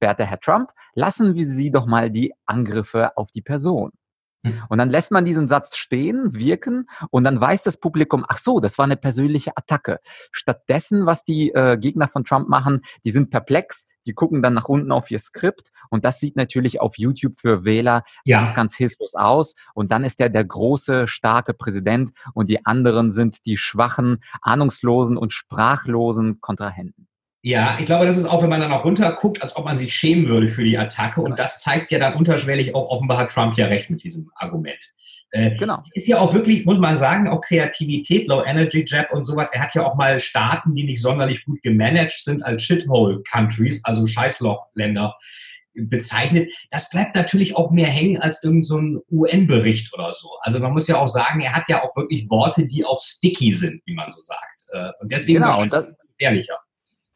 werter 0.00 0.24
Herr 0.24 0.40
Trump, 0.40 0.70
lassen 0.94 1.36
wir 1.36 1.46
Sie 1.46 1.70
doch 1.70 1.86
mal 1.86 2.10
die 2.10 2.34
Angriffe 2.46 3.16
auf 3.16 3.30
die 3.30 3.42
Person. 3.42 3.92
Hm. 4.44 4.62
Und 4.68 4.78
dann 4.78 4.90
lässt 4.90 5.10
man 5.10 5.24
diesen 5.24 5.48
Satz 5.48 5.76
stehen, 5.76 6.32
wirken 6.34 6.86
und 7.10 7.24
dann 7.24 7.40
weiß 7.40 7.62
das 7.62 7.78
Publikum, 7.78 8.24
ach 8.28 8.38
so, 8.38 8.60
das 8.60 8.78
war 8.78 8.84
eine 8.84 8.96
persönliche 8.96 9.56
Attacke. 9.56 10.00
Stattdessen, 10.32 11.06
was 11.06 11.24
die 11.24 11.50
äh, 11.50 11.76
Gegner 11.78 12.08
von 12.08 12.24
Trump 12.24 12.48
machen, 12.48 12.82
die 13.04 13.10
sind 13.10 13.30
perplex, 13.30 13.86
die 14.04 14.14
gucken 14.14 14.42
dann 14.42 14.54
nach 14.54 14.68
unten 14.68 14.90
auf 14.90 15.10
ihr 15.10 15.20
Skript 15.20 15.70
und 15.90 16.04
das 16.04 16.18
sieht 16.18 16.36
natürlich 16.36 16.80
auf 16.80 16.98
YouTube 16.98 17.38
für 17.40 17.64
Wähler 17.64 18.04
ja. 18.24 18.40
ganz, 18.40 18.54
ganz 18.54 18.76
hilflos 18.76 19.14
aus. 19.14 19.54
Und 19.74 19.92
dann 19.92 20.04
ist 20.04 20.20
er 20.20 20.28
der 20.28 20.44
große, 20.44 21.06
starke 21.06 21.54
Präsident 21.54 22.10
und 22.34 22.50
die 22.50 22.66
anderen 22.66 23.12
sind 23.12 23.46
die 23.46 23.56
schwachen, 23.56 24.22
ahnungslosen 24.40 25.16
und 25.16 25.32
sprachlosen 25.32 26.40
Kontrahenten. 26.40 27.06
Ja, 27.44 27.76
ich 27.80 27.86
glaube, 27.86 28.06
das 28.06 28.16
ist 28.16 28.24
auch, 28.24 28.40
wenn 28.40 28.50
man 28.50 28.60
dann 28.60 28.72
auch 28.72 28.84
runterguckt, 28.84 29.42
als 29.42 29.56
ob 29.56 29.64
man 29.64 29.76
sich 29.76 29.94
schämen 29.94 30.28
würde 30.28 30.46
für 30.46 30.62
die 30.62 30.78
Attacke. 30.78 31.20
Und 31.20 31.40
das 31.40 31.60
zeigt 31.60 31.90
ja 31.90 31.98
dann 31.98 32.14
unterschwellig 32.14 32.74
auch, 32.74 32.88
offenbar 32.88 33.18
hat 33.18 33.32
Trump 33.32 33.58
ja 33.58 33.66
recht 33.66 33.90
mit 33.90 34.04
diesem 34.04 34.30
Argument. 34.36 34.78
Äh, 35.32 35.56
genau. 35.56 35.82
Ist 35.94 36.06
ja 36.06 36.20
auch 36.20 36.34
wirklich, 36.34 36.64
muss 36.66 36.78
man 36.78 36.96
sagen, 36.96 37.26
auch 37.26 37.40
Kreativität, 37.40 38.28
Low 38.28 38.44
Energy 38.44 38.84
Jab 38.86 39.12
und 39.12 39.24
sowas. 39.24 39.50
Er 39.52 39.62
hat 39.62 39.74
ja 39.74 39.84
auch 39.84 39.96
mal 39.96 40.20
Staaten, 40.20 40.74
die 40.76 40.84
nicht 40.84 41.02
sonderlich 41.02 41.44
gut 41.44 41.60
gemanagt 41.62 42.22
sind, 42.22 42.44
als 42.44 42.62
Shithole 42.62 43.22
Countries, 43.28 43.84
also 43.84 44.06
Scheißlochländer 44.06 45.16
bezeichnet. 45.74 46.52
Das 46.70 46.90
bleibt 46.90 47.16
natürlich 47.16 47.56
auch 47.56 47.72
mehr 47.72 47.88
hängen 47.88 48.18
als 48.18 48.44
irgendein 48.44 48.62
so 48.62 49.04
UN-Bericht 49.10 49.92
oder 49.94 50.14
so. 50.14 50.28
Also 50.42 50.60
man 50.60 50.72
muss 50.72 50.86
ja 50.86 50.98
auch 50.98 51.08
sagen, 51.08 51.40
er 51.40 51.54
hat 51.54 51.68
ja 51.68 51.82
auch 51.82 51.96
wirklich 51.96 52.28
Worte, 52.30 52.66
die 52.66 52.84
auch 52.84 53.00
sticky 53.00 53.52
sind, 53.54 53.80
wie 53.86 53.94
man 53.94 54.12
so 54.12 54.20
sagt. 54.20 54.66
Äh, 54.72 54.90
und 55.00 55.10
deswegen 55.10 55.40
genau, 55.40 55.62
und 55.62 55.72
das, 55.72 55.86
gefährlicher. 56.08 56.58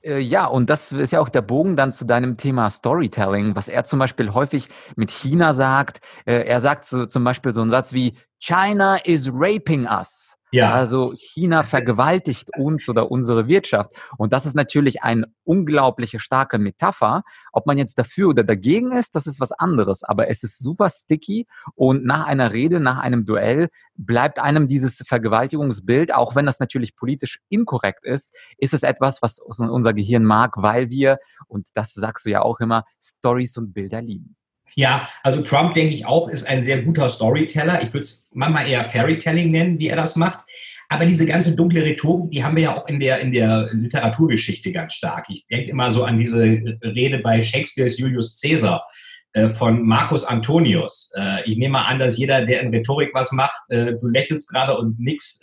Äh, 0.07 0.21
ja, 0.21 0.47
und 0.47 0.71
das 0.71 0.93
ist 0.93 1.13
ja 1.13 1.21
auch 1.21 1.29
der 1.29 1.43
Bogen 1.43 1.77
dann 1.77 1.93
zu 1.93 2.05
deinem 2.05 2.37
Thema 2.37 2.71
Storytelling, 2.71 3.57
was 3.57 3.69
er 3.69 3.85
zum 3.85 3.99
Beispiel 3.99 4.33
häufig 4.33 4.69
mit 4.95 5.11
China 5.11 5.53
sagt. 5.53 6.01
Äh, 6.27 6.45
er 6.47 6.61
sagt 6.61 6.85
so, 6.85 7.07
zum 7.07 7.25
Beispiel 7.25 7.53
so 7.53 7.61
einen 7.61 7.71
Satz 7.71 7.93
wie 7.93 8.17
China 8.39 8.97
is 9.05 9.29
raping 9.33 9.87
us. 9.87 10.26
Ja. 10.53 10.73
Also 10.73 11.13
China 11.19 11.65
vergewaltigt 11.65 12.51
uns 12.57 12.89
oder 12.89 13.11
unsere 13.11 13.49
Wirtschaft. 13.49 13.93
Und 14.17 14.33
das 14.33 14.47
ist 14.47 14.55
natürlich 14.55 15.03
eine 15.03 15.27
unglaubliche 15.45 16.21
starke 16.21 16.59
Metapher. 16.59 17.25
Ob 17.53 17.67
man 17.67 17.79
jetzt 17.79 17.99
dafür 17.99 18.29
oder 18.29 18.45
dagegen 18.45 18.93
ist, 18.93 19.17
das 19.17 19.27
ist 19.27 19.41
was 19.41 19.53
anderes. 19.53 20.05
Aber 20.05 20.29
es 20.29 20.45
ist 20.45 20.59
super 20.59 20.89
sticky 20.89 21.47
und 21.75 22.05
nach 22.05 22.27
einer 22.27 22.53
Rede, 22.53 22.79
nach 22.79 22.99
einem 22.99 23.25
Duell 23.25 23.71
bleibt 23.97 24.39
einem 24.39 24.69
dieses 24.69 25.03
Vergewaltigungsbild, 25.07 26.15
auch 26.15 26.37
wenn 26.37 26.47
das 26.47 26.61
natürlich 26.61 26.97
politisch 26.97 27.41
inkorrekt 27.49 28.05
ist, 28.05 28.35
ist 28.59 28.75
es 28.75 28.83
etwas, 28.83 29.23
was 29.23 29.39
unser 29.39 29.95
Gehirn 29.95 30.25
mag, 30.25 30.53
weil 30.57 30.91
wir, 30.91 31.19
und 31.49 31.67
das 31.75 31.95
sagst 31.95 32.27
du 32.27 32.31
ja 32.31 32.43
auch 32.43 32.61
immer, 32.61 32.85
Stories 33.01 33.57
und 33.57 33.73
Bilder 33.73 34.03
lieben. 34.03 34.36
Ja, 34.75 35.09
also 35.23 35.43
Trump, 35.43 35.75
denke 35.75 35.95
ich 35.95 36.07
auch, 36.07 36.29
ist 36.29 36.45
ein 36.45 36.63
sehr 36.63 36.83
guter 36.83 37.09
Storyteller. 37.09 37.83
Ich 37.83 37.93
würde 37.93 38.05
es 38.05 38.29
manchmal 38.33 38.69
eher 38.69 38.85
Fairytelling 38.85 39.51
nennen, 39.51 39.79
wie 39.79 39.89
er 39.89 39.97
das 39.97 40.17
macht. 40.17 40.45
Aber 40.89 41.07
diese 41.07 41.27
ganze 41.27 41.55
dunkle 41.57 41.85
Rhetorik, 41.85 42.31
die 42.31 42.45
haben 42.45 42.57
wir 42.57 42.63
ja 42.65 42.77
auch 42.77 42.87
in 42.87 43.01
der, 43.01 43.21
in 43.21 43.33
der 43.33 43.71
Literaturgeschichte 43.73 44.71
ganz 44.73 44.95
stark. 44.95 45.27
Ich 45.29 45.47
denke 45.47 45.71
immer 45.71 45.93
so 45.93 46.05
an 46.05 46.19
diese 46.19 46.43
Rede 46.83 47.19
bei 47.19 47.43
Shakespeares 47.43 47.99
Julius 47.99 48.41
Caesar 48.41 48.87
äh, 49.33 49.49
von 49.49 49.83
Marcus 49.83 50.25
Antonius. 50.25 51.11
Äh, 51.17 51.51
ich 51.51 51.57
nehme 51.57 51.73
mal 51.73 51.87
an, 51.87 51.99
dass 51.99 52.17
jeder, 52.17 52.47
der 52.47 52.61
in 52.61 52.73
Rhetorik 52.73 53.11
was 53.15 53.33
macht, 53.33 53.69
äh, 53.71 53.95
du 54.01 54.07
lächelst 54.07 54.49
gerade 54.49 54.77
und 54.77 54.99
nix, 55.01 55.41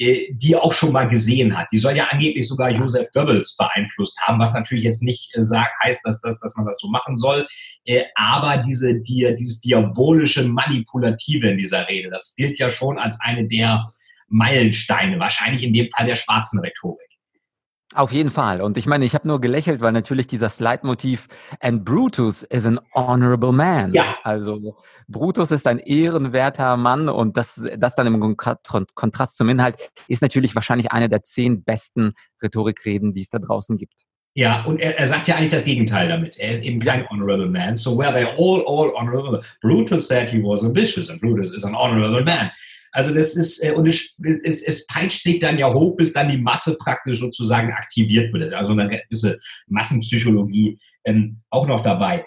die 0.00 0.56
auch 0.56 0.72
schon 0.72 0.92
mal 0.92 1.08
gesehen 1.08 1.56
hat. 1.56 1.68
Die 1.70 1.78
soll 1.78 1.94
ja 1.94 2.06
angeblich 2.06 2.48
sogar 2.48 2.70
Joseph 2.70 3.10
Goebbels 3.12 3.54
beeinflusst 3.56 4.18
haben, 4.22 4.38
was 4.38 4.54
natürlich 4.54 4.84
jetzt 4.84 5.02
nicht 5.02 5.30
äh, 5.36 5.42
sagt, 5.42 5.72
heißt, 5.84 6.00
dass, 6.04 6.20
dass, 6.22 6.40
dass 6.40 6.56
man 6.56 6.64
das 6.64 6.78
so 6.78 6.88
machen 6.88 7.18
soll. 7.18 7.46
Äh, 7.84 8.04
aber 8.14 8.58
diese, 8.58 9.00
die, 9.02 9.34
dieses 9.38 9.60
diabolische 9.60 10.42
Manipulative 10.44 11.50
in 11.50 11.58
dieser 11.58 11.86
Rede, 11.86 12.08
das 12.08 12.34
gilt 12.34 12.58
ja 12.58 12.70
schon 12.70 12.98
als 12.98 13.20
eine 13.20 13.46
der 13.46 13.92
Meilensteine, 14.28 15.18
wahrscheinlich 15.18 15.64
in 15.64 15.74
dem 15.74 15.90
Fall 15.90 16.06
der 16.06 16.16
schwarzen 16.16 16.60
Rhetorik. 16.60 17.09
Auf 17.94 18.12
jeden 18.12 18.30
Fall. 18.30 18.60
Und 18.60 18.78
ich 18.78 18.86
meine, 18.86 19.04
ich 19.04 19.14
habe 19.14 19.26
nur 19.26 19.40
gelächelt, 19.40 19.80
weil 19.80 19.90
natürlich 19.90 20.28
dieser 20.28 20.48
Slide-Motiv 20.48 21.26
and 21.58 21.84
Brutus 21.84 22.44
is 22.44 22.64
an 22.64 22.78
honorable 22.94 23.52
man. 23.52 23.92
Ja. 23.92 24.16
Also 24.22 24.76
Brutus 25.08 25.50
ist 25.50 25.66
ein 25.66 25.80
ehrenwerter 25.80 26.76
Mann 26.76 27.08
und 27.08 27.36
das, 27.36 27.66
das 27.78 27.96
dann 27.96 28.06
im 28.06 28.36
Kontrast 28.36 29.36
zum 29.36 29.48
Inhalt 29.48 29.76
ist 30.06 30.22
natürlich 30.22 30.54
wahrscheinlich 30.54 30.92
eine 30.92 31.08
der 31.08 31.24
zehn 31.24 31.64
besten 31.64 32.12
Rhetorikreden, 32.40 33.12
die 33.12 33.22
es 33.22 33.30
da 33.30 33.40
draußen 33.40 33.76
gibt. 33.76 34.04
Ja, 34.34 34.62
und 34.64 34.78
er, 34.80 34.96
er 34.96 35.06
sagt 35.08 35.26
ja 35.26 35.34
eigentlich 35.34 35.50
das 35.50 35.64
Gegenteil 35.64 36.08
damit. 36.08 36.38
Er 36.38 36.52
ist 36.52 36.62
eben 36.62 36.78
kein 36.78 37.08
honorable 37.10 37.48
man. 37.48 37.74
So 37.74 37.98
were 37.98 38.12
they 38.12 38.24
all, 38.24 38.64
all 38.68 38.92
honorable. 38.94 39.40
Brutus 39.60 40.06
said 40.06 40.28
he 40.28 40.40
was 40.40 40.62
ambitious 40.62 41.10
and 41.10 41.20
Brutus 41.20 41.52
is 41.52 41.64
an 41.64 41.74
honorable 41.74 42.22
man. 42.22 42.52
Also 42.92 43.14
das 43.14 43.34
ist, 43.36 43.62
äh, 43.62 43.72
und 43.72 43.86
es, 43.86 44.16
es, 44.44 44.62
es 44.62 44.86
peitscht 44.86 45.22
sich 45.22 45.38
dann 45.38 45.58
ja 45.58 45.72
hoch, 45.72 45.96
bis 45.96 46.12
dann 46.12 46.28
die 46.28 46.38
Masse 46.38 46.76
praktisch 46.78 47.20
sozusagen 47.20 47.72
aktiviert 47.72 48.32
wird. 48.32 48.52
Also 48.52 48.72
eine 48.72 48.88
gewisse 48.88 49.38
Massenpsychologie 49.68 50.78
ähm, 51.04 51.40
auch 51.50 51.66
noch 51.66 51.82
dabei. 51.82 52.26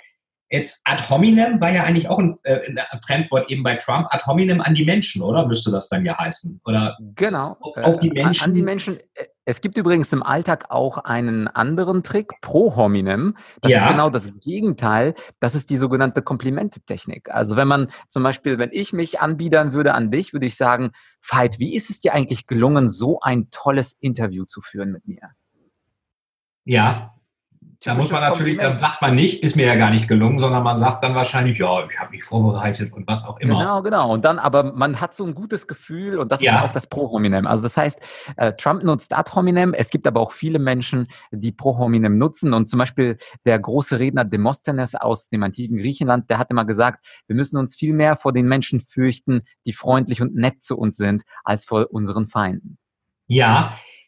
Jetzt 0.50 0.82
ad 0.84 1.10
hominem 1.10 1.60
war 1.60 1.74
ja 1.74 1.84
eigentlich 1.84 2.08
auch 2.08 2.20
ein, 2.20 2.38
äh, 2.44 2.60
ein, 2.68 3.00
Fremdwort 3.06 3.50
eben 3.50 3.64
bei 3.64 3.76
Trump. 3.76 4.08
Ad 4.12 4.24
hominem 4.26 4.62
an 4.62 4.76
die 4.76 4.86
Menschen, 4.86 5.24
oder? 5.24 5.48
Müsste 5.48 5.72
das 5.72 5.90
dann 5.90 6.06
ja 6.06 6.18
heißen. 6.18 6.62
Oder 6.66 6.96
genau. 7.16 7.58
Auf, 7.60 7.76
auf 7.78 8.00
die 8.00 8.12
Menschen. 8.12 8.42
Äh, 8.42 8.46
an 8.46 8.54
die 8.54 8.62
Menschen. 8.62 9.00
Es 9.46 9.60
gibt 9.60 9.78
übrigens 9.78 10.14
im 10.14 10.24
Alltag 10.24 10.68
auch 10.70 10.98
einen 10.98 11.48
anderen 11.48 12.02
Trick, 12.02 12.32
pro 12.42 12.76
hominem. 12.76 13.36
Das 13.62 13.72
ja. 13.72 13.84
ist 13.84 13.92
genau 13.92 14.10
das 14.10 14.32
Gegenteil. 14.40 15.16
Das 15.40 15.54
ist 15.54 15.70
die 15.70 15.78
sogenannte 15.78 16.22
Komplimentetechnik. 16.22 17.30
Also 17.30 17.58
wenn 17.58 17.68
man 17.68 17.92
zum 18.08 18.24
Beispiel, 18.24 18.58
wenn 18.58 18.70
ich 18.72 18.94
mich 18.94 19.20
anbiedern 19.20 19.74
würde 19.74 19.94
an 19.94 20.12
dich, 20.12 20.32
würde 20.32 20.46
ich 20.46 20.56
sagen, 20.56 20.92
Veit, 21.22 21.60
wie 21.60 21.76
ist 21.76 21.90
es 21.90 22.00
dir 22.00 22.14
eigentlich 22.14 22.48
gelungen, 22.48 22.90
so 22.90 23.20
ein 23.22 23.50
tolles 23.50 23.94
Interview 24.00 24.46
zu 24.46 24.62
führen 24.62 24.92
mit 24.92 25.08
mir? 25.08 25.32
Ja, 26.66 27.13
da 27.84 27.96
muss 27.96 28.12
man 28.12 28.22
natürlich, 28.22 28.58
dann 28.58 28.78
sagt 28.78 29.02
man 29.02 29.16
nicht, 29.16 29.44
ist 29.44 29.56
mir 29.56 29.66
ja 29.66 29.76
gar 29.76 29.90
nicht 29.90 30.08
gelungen, 30.08 30.40
sondern 30.40 30.64
man 30.64 30.78
sagt 30.78 31.04
dann 31.04 31.16
wahrscheinlich, 31.16 31.58
ja, 31.58 31.86
ich 31.90 32.00
habe 32.00 32.12
mich 32.12 32.24
vorbereitet 32.24 32.94
und 32.94 33.08
was 33.08 33.26
auch 33.26 33.40
immer. 33.40 33.60
Genau, 33.60 33.82
genau. 33.82 34.14
Und 34.14 34.24
dann, 34.24 34.40
aber 34.40 34.74
man 34.74 35.02
hat 35.02 35.16
so 35.16 35.26
ein 35.26 35.36
gutes 35.36 35.68
Gefühl 35.68 36.18
und 36.18 36.32
das 36.32 36.42
ja. 36.42 36.58
ist 36.58 36.64
auch 36.64 36.72
das 36.72 36.88
Pro-Hominem. 36.88 37.46
Also 37.46 37.64
das 37.64 37.76
heißt, 37.76 38.00
äh, 38.38 38.54
Trump 38.54 38.84
nutzt 38.84 39.14
ad 39.14 39.32
hominem. 39.34 39.74
Es 39.74 39.90
gibt 39.90 40.08
aber 40.08 40.22
auch 40.22 40.32
viele 40.32 40.60
Menschen, 40.60 41.08
die 41.32 41.52
Pro-Hominem 41.52 42.18
nutzen. 42.18 42.54
Und 42.54 42.70
zum 42.70 42.80
Beispiel 42.80 43.18
der 43.46 43.60
große 43.60 44.00
Redner 44.00 44.24
Demosthenes 44.24 44.96
aus 44.96 45.30
dem 45.30 45.44
antiken 45.44 45.78
Griechenland, 45.78 46.30
der 46.30 46.38
hat 46.38 46.50
immer 46.52 46.66
gesagt, 46.66 47.06
wir 47.28 47.36
müssen 47.36 47.58
uns 47.58 47.76
viel 47.76 47.94
mehr 47.94 48.16
vor 48.16 48.34
den 48.34 48.48
Menschen 48.48 48.80
fürchten, 48.80 49.42
die 49.66 49.74
freundlich 49.74 50.22
und 50.22 50.36
nett 50.36 50.64
zu 50.64 50.78
uns 50.78 50.96
sind, 50.96 51.24
als 51.44 51.66
vor 51.66 51.88
unseren 51.92 52.28
Feinden. 52.28 52.78
Ja, 53.28 53.74
äh, 53.74 54.03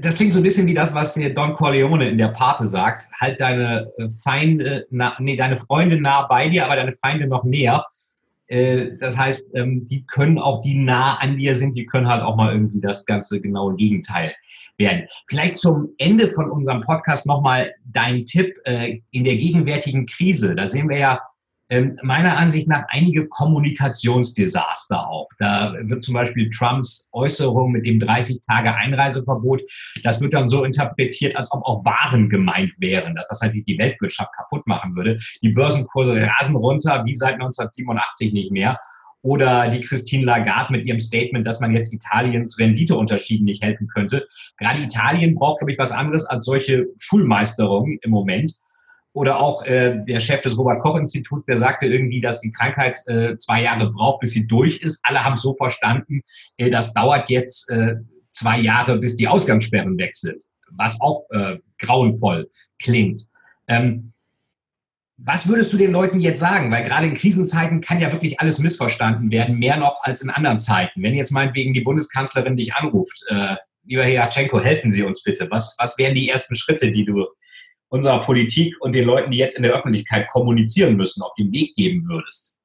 das 0.00 0.16
klingt 0.16 0.32
so 0.32 0.40
ein 0.40 0.42
bisschen 0.42 0.66
wie 0.66 0.74
das, 0.74 0.92
was 0.92 1.14
Don 1.14 1.54
Corleone 1.54 2.08
in 2.08 2.18
der 2.18 2.28
Pate 2.28 2.66
sagt. 2.66 3.06
Halt 3.20 3.40
deine 3.40 3.92
äh, 3.96 4.08
Feinde, 4.22 4.86
na, 4.90 5.14
nee, 5.20 5.36
deine 5.36 5.56
Freunde 5.56 6.00
nah 6.00 6.22
bei 6.22 6.48
dir, 6.48 6.64
aber 6.64 6.74
deine 6.74 6.96
Feinde 7.00 7.28
noch 7.28 7.44
näher. 7.44 7.84
Äh, 8.48 8.96
das 8.98 9.16
heißt, 9.16 9.54
ähm, 9.54 9.86
die 9.86 10.04
können 10.04 10.40
auch, 10.40 10.62
die 10.62 10.74
nah 10.74 11.14
an 11.18 11.36
dir 11.36 11.54
sind, 11.54 11.76
die 11.76 11.86
können 11.86 12.08
halt 12.08 12.22
auch 12.22 12.34
mal 12.34 12.52
irgendwie 12.52 12.80
das 12.80 13.06
ganze 13.06 13.40
genaue 13.40 13.76
Gegenteil 13.76 14.34
werden. 14.78 15.06
Vielleicht 15.28 15.58
zum 15.58 15.90
Ende 15.98 16.32
von 16.32 16.50
unserem 16.50 16.80
Podcast 16.80 17.24
nochmal 17.24 17.72
dein 17.84 18.26
Tipp 18.26 18.54
in 18.66 19.24
der 19.24 19.36
gegenwärtigen 19.36 20.04
Krise. 20.04 20.54
Da 20.54 20.66
sehen 20.66 20.90
wir 20.90 20.98
ja 20.98 21.20
ähm, 21.68 21.98
meiner 22.02 22.36
Ansicht 22.36 22.68
nach 22.68 22.84
einige 22.88 23.26
Kommunikationsdesaster 23.26 25.08
auch. 25.08 25.28
Da 25.38 25.74
wird 25.80 26.02
zum 26.02 26.14
Beispiel 26.14 26.48
Trumps 26.50 27.10
Äußerung 27.12 27.72
mit 27.72 27.86
dem 27.86 27.98
30 27.98 28.40
Tage 28.46 28.72
Einreiseverbot, 28.74 29.62
das 30.04 30.20
wird 30.20 30.34
dann 30.34 30.46
so 30.46 30.64
interpretiert, 30.64 31.34
als 31.34 31.50
ob 31.52 31.64
auch 31.64 31.84
Waren 31.84 32.28
gemeint 32.28 32.72
wären, 32.78 33.16
was 33.28 33.40
natürlich 33.40 33.66
die 33.66 33.78
Weltwirtschaft 33.78 34.30
kaputt 34.36 34.66
machen 34.66 34.94
würde. 34.94 35.18
Die 35.42 35.48
Börsenkurse 35.48 36.20
rasen 36.20 36.56
runter, 36.56 37.04
wie 37.04 37.16
seit 37.16 37.34
1987 37.34 38.32
nicht 38.32 38.52
mehr. 38.52 38.78
Oder 39.22 39.68
die 39.70 39.80
Christine 39.80 40.24
Lagarde 40.24 40.72
mit 40.72 40.86
ihrem 40.86 41.00
Statement, 41.00 41.44
dass 41.44 41.58
man 41.58 41.74
jetzt 41.74 41.92
Italiens 41.92 42.60
Renditeunterschieden 42.60 43.44
nicht 43.44 43.60
helfen 43.60 43.88
könnte. 43.88 44.28
Gerade 44.56 44.80
Italien 44.82 45.34
braucht, 45.34 45.58
glaube 45.58 45.72
ich, 45.72 45.78
was 45.78 45.90
anderes 45.90 46.26
als 46.26 46.44
solche 46.44 46.86
Schulmeisterungen 46.96 47.98
im 48.02 48.12
Moment. 48.12 48.52
Oder 49.16 49.40
auch 49.40 49.64
äh, 49.64 50.04
der 50.06 50.20
Chef 50.20 50.42
des 50.42 50.58
Robert-Koch-Instituts, 50.58 51.46
der 51.46 51.56
sagte 51.56 51.86
irgendwie, 51.86 52.20
dass 52.20 52.42
die 52.42 52.52
Krankheit 52.52 53.00
äh, 53.06 53.38
zwei 53.38 53.62
Jahre 53.62 53.90
braucht, 53.90 54.20
bis 54.20 54.32
sie 54.32 54.46
durch 54.46 54.82
ist. 54.82 55.00
Alle 55.04 55.24
haben 55.24 55.38
so 55.38 55.54
verstanden, 55.54 56.20
äh, 56.58 56.68
das 56.68 56.92
dauert 56.92 57.30
jetzt 57.30 57.70
äh, 57.70 57.94
zwei 58.30 58.58
Jahre, 58.58 58.98
bis 58.98 59.16
die 59.16 59.26
Ausgangssperren 59.26 59.96
weg. 59.96 60.12
Was 60.72 61.00
auch 61.00 61.24
äh, 61.30 61.56
grauenvoll 61.78 62.50
klingt. 62.78 63.22
Ähm, 63.68 64.12
was 65.16 65.48
würdest 65.48 65.72
du 65.72 65.78
den 65.78 65.92
Leuten 65.92 66.20
jetzt 66.20 66.40
sagen? 66.40 66.70
Weil 66.70 66.84
gerade 66.84 67.06
in 67.06 67.14
Krisenzeiten 67.14 67.80
kann 67.80 68.02
ja 68.02 68.12
wirklich 68.12 68.38
alles 68.40 68.58
missverstanden 68.58 69.30
werden, 69.30 69.58
mehr 69.58 69.78
noch 69.78 70.02
als 70.02 70.20
in 70.20 70.28
anderen 70.28 70.58
Zeiten. 70.58 71.02
Wenn 71.02 71.14
jetzt 71.14 71.32
meinetwegen 71.32 71.72
die 71.72 71.80
Bundeskanzlerin 71.80 72.58
dich 72.58 72.74
anruft, 72.74 73.24
äh, 73.30 73.56
lieber 73.84 74.02
Herr 74.02 74.12
Jatschenko, 74.12 74.60
helfen 74.60 74.92
Sie 74.92 75.04
uns 75.04 75.22
bitte. 75.22 75.48
Was, 75.50 75.74
was 75.78 75.96
wären 75.96 76.14
die 76.14 76.28
ersten 76.28 76.54
Schritte, 76.54 76.90
die 76.90 77.06
du 77.06 77.24
unserer 77.88 78.20
Politik 78.20 78.76
und 78.80 78.92
den 78.92 79.04
Leuten, 79.04 79.30
die 79.30 79.38
jetzt 79.38 79.56
in 79.56 79.62
der 79.62 79.72
Öffentlichkeit 79.72 80.28
kommunizieren 80.28 80.96
müssen, 80.96 81.22
auf 81.22 81.34
den 81.34 81.52
Weg 81.52 81.74
geben 81.74 82.06
würdest? 82.08 82.56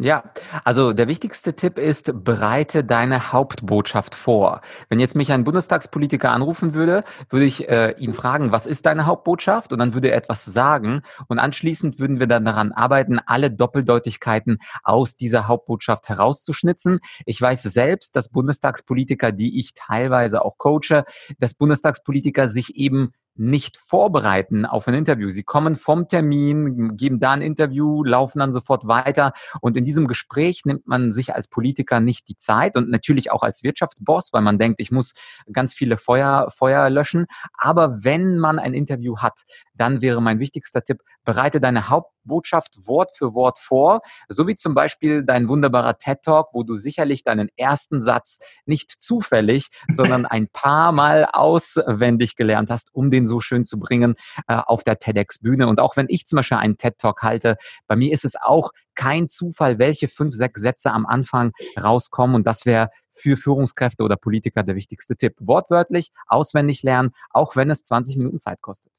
Ja, 0.00 0.24
also 0.64 0.92
der 0.92 1.06
wichtigste 1.06 1.54
Tipp 1.54 1.78
ist, 1.78 2.10
bereite 2.24 2.82
deine 2.82 3.30
Hauptbotschaft 3.30 4.16
vor. 4.16 4.60
Wenn 4.88 4.98
jetzt 4.98 5.14
mich 5.14 5.30
ein 5.30 5.44
Bundestagspolitiker 5.44 6.30
anrufen 6.32 6.74
würde, 6.74 7.04
würde 7.30 7.44
ich 7.44 7.68
äh, 7.68 7.94
ihn 7.98 8.12
fragen, 8.12 8.50
was 8.50 8.66
ist 8.66 8.86
deine 8.86 9.06
Hauptbotschaft? 9.06 9.72
Und 9.72 9.78
dann 9.78 9.94
würde 9.94 10.08
er 10.08 10.16
etwas 10.16 10.44
sagen. 10.44 11.02
Und 11.28 11.38
anschließend 11.38 12.00
würden 12.00 12.18
wir 12.18 12.26
dann 12.26 12.44
daran 12.44 12.72
arbeiten, 12.72 13.20
alle 13.24 13.52
Doppeldeutigkeiten 13.52 14.58
aus 14.82 15.14
dieser 15.16 15.46
Hauptbotschaft 15.46 16.08
herauszuschnitzen. 16.08 16.98
Ich 17.24 17.40
weiß 17.40 17.62
selbst, 17.62 18.16
dass 18.16 18.30
Bundestagspolitiker, 18.30 19.30
die 19.30 19.60
ich 19.60 19.74
teilweise 19.74 20.44
auch 20.44 20.58
coache, 20.58 21.04
dass 21.38 21.54
Bundestagspolitiker 21.54 22.48
sich 22.48 22.74
eben 22.74 23.12
nicht 23.34 23.78
vorbereiten 23.78 24.66
auf 24.66 24.86
ein 24.88 24.94
Interview. 24.94 25.30
Sie 25.30 25.42
kommen 25.42 25.74
vom 25.74 26.08
Termin, 26.08 26.96
geben 26.96 27.18
da 27.18 27.32
ein 27.32 27.42
Interview, 27.42 28.04
laufen 28.04 28.38
dann 28.38 28.52
sofort 28.52 28.86
weiter. 28.86 29.32
Und 29.60 29.76
in 29.76 29.84
diesem 29.84 30.06
Gespräch 30.06 30.62
nimmt 30.64 30.86
man 30.86 31.12
sich 31.12 31.34
als 31.34 31.48
Politiker 31.48 32.00
nicht 32.00 32.28
die 32.28 32.36
Zeit 32.36 32.76
und 32.76 32.90
natürlich 32.90 33.30
auch 33.30 33.42
als 33.42 33.62
Wirtschaftsboss, 33.62 34.32
weil 34.32 34.42
man 34.42 34.58
denkt, 34.58 34.80
ich 34.80 34.90
muss 34.90 35.14
ganz 35.52 35.72
viele 35.74 35.96
Feuer, 35.96 36.50
Feuer 36.50 36.90
löschen. 36.90 37.26
Aber 37.56 38.04
wenn 38.04 38.38
man 38.38 38.58
ein 38.58 38.74
Interview 38.74 39.18
hat, 39.18 39.42
dann 39.74 40.00
wäre 40.00 40.20
mein 40.20 40.38
wichtigster 40.38 40.82
Tipp, 40.82 41.00
bereite 41.24 41.60
deine 41.60 41.88
Hauptbotschaft 41.88 42.86
Wort 42.86 43.16
für 43.16 43.34
Wort 43.34 43.58
vor, 43.58 44.00
so 44.28 44.46
wie 44.46 44.54
zum 44.54 44.74
Beispiel 44.74 45.24
dein 45.24 45.48
wunderbarer 45.48 45.98
TED 45.98 46.22
Talk, 46.22 46.48
wo 46.52 46.62
du 46.62 46.74
sicherlich 46.74 47.24
deinen 47.24 47.48
ersten 47.56 48.00
Satz 48.00 48.38
nicht 48.66 48.90
zufällig, 48.90 49.68
sondern 49.88 50.26
ein 50.26 50.48
paar 50.48 50.92
Mal 50.92 51.24
auswendig 51.24 52.36
gelernt 52.36 52.70
hast, 52.70 52.94
um 52.94 53.10
den 53.10 53.26
so 53.26 53.40
schön 53.40 53.64
zu 53.64 53.78
bringen 53.78 54.14
äh, 54.48 54.54
auf 54.54 54.84
der 54.84 54.98
TEDx-Bühne. 54.98 55.66
Und 55.66 55.80
auch 55.80 55.96
wenn 55.96 56.06
ich 56.08 56.26
zum 56.26 56.36
Beispiel 56.36 56.58
einen 56.58 56.78
TED 56.78 56.98
Talk 56.98 57.22
halte, 57.22 57.56
bei 57.86 57.96
mir 57.96 58.12
ist 58.12 58.24
es 58.24 58.36
auch 58.36 58.70
kein 58.94 59.28
Zufall, 59.28 59.78
welche 59.78 60.08
fünf, 60.08 60.34
sechs 60.34 60.60
Sätze 60.60 60.90
am 60.90 61.06
Anfang 61.06 61.52
rauskommen. 61.80 62.36
Und 62.36 62.46
das 62.46 62.66
wäre 62.66 62.90
für 63.12 63.36
Führungskräfte 63.36 64.02
oder 64.02 64.16
Politiker 64.16 64.62
der 64.62 64.76
wichtigste 64.76 65.16
Tipp. 65.16 65.34
Wortwörtlich, 65.38 66.12
auswendig 66.26 66.82
lernen, 66.82 67.12
auch 67.30 67.56
wenn 67.56 67.70
es 67.70 67.84
20 67.84 68.16
Minuten 68.16 68.38
Zeit 68.38 68.60
kostet. 68.60 68.92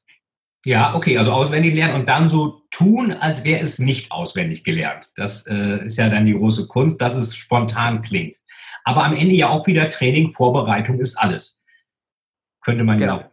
Ja, 0.64 0.94
okay, 0.94 1.18
also 1.18 1.30
auswendig 1.30 1.74
lernen 1.74 1.94
und 1.94 2.08
dann 2.08 2.28
so 2.28 2.62
tun, 2.70 3.12
als 3.12 3.44
wäre 3.44 3.60
es 3.60 3.78
nicht 3.78 4.10
auswendig 4.10 4.64
gelernt. 4.64 5.10
Das 5.16 5.46
äh, 5.46 5.84
ist 5.84 5.98
ja 5.98 6.08
dann 6.08 6.24
die 6.24 6.32
große 6.32 6.66
Kunst, 6.68 7.00
dass 7.02 7.14
es 7.14 7.36
spontan 7.36 8.00
klingt. 8.00 8.38
Aber 8.82 9.04
am 9.04 9.14
Ende 9.14 9.34
ja 9.34 9.50
auch 9.50 9.66
wieder 9.66 9.90
Training, 9.90 10.32
Vorbereitung 10.32 11.00
ist 11.00 11.16
alles. 11.16 11.64
Könnte 12.62 12.82
man 12.82 12.98
genau. 12.98 13.18
ja. 13.18 13.30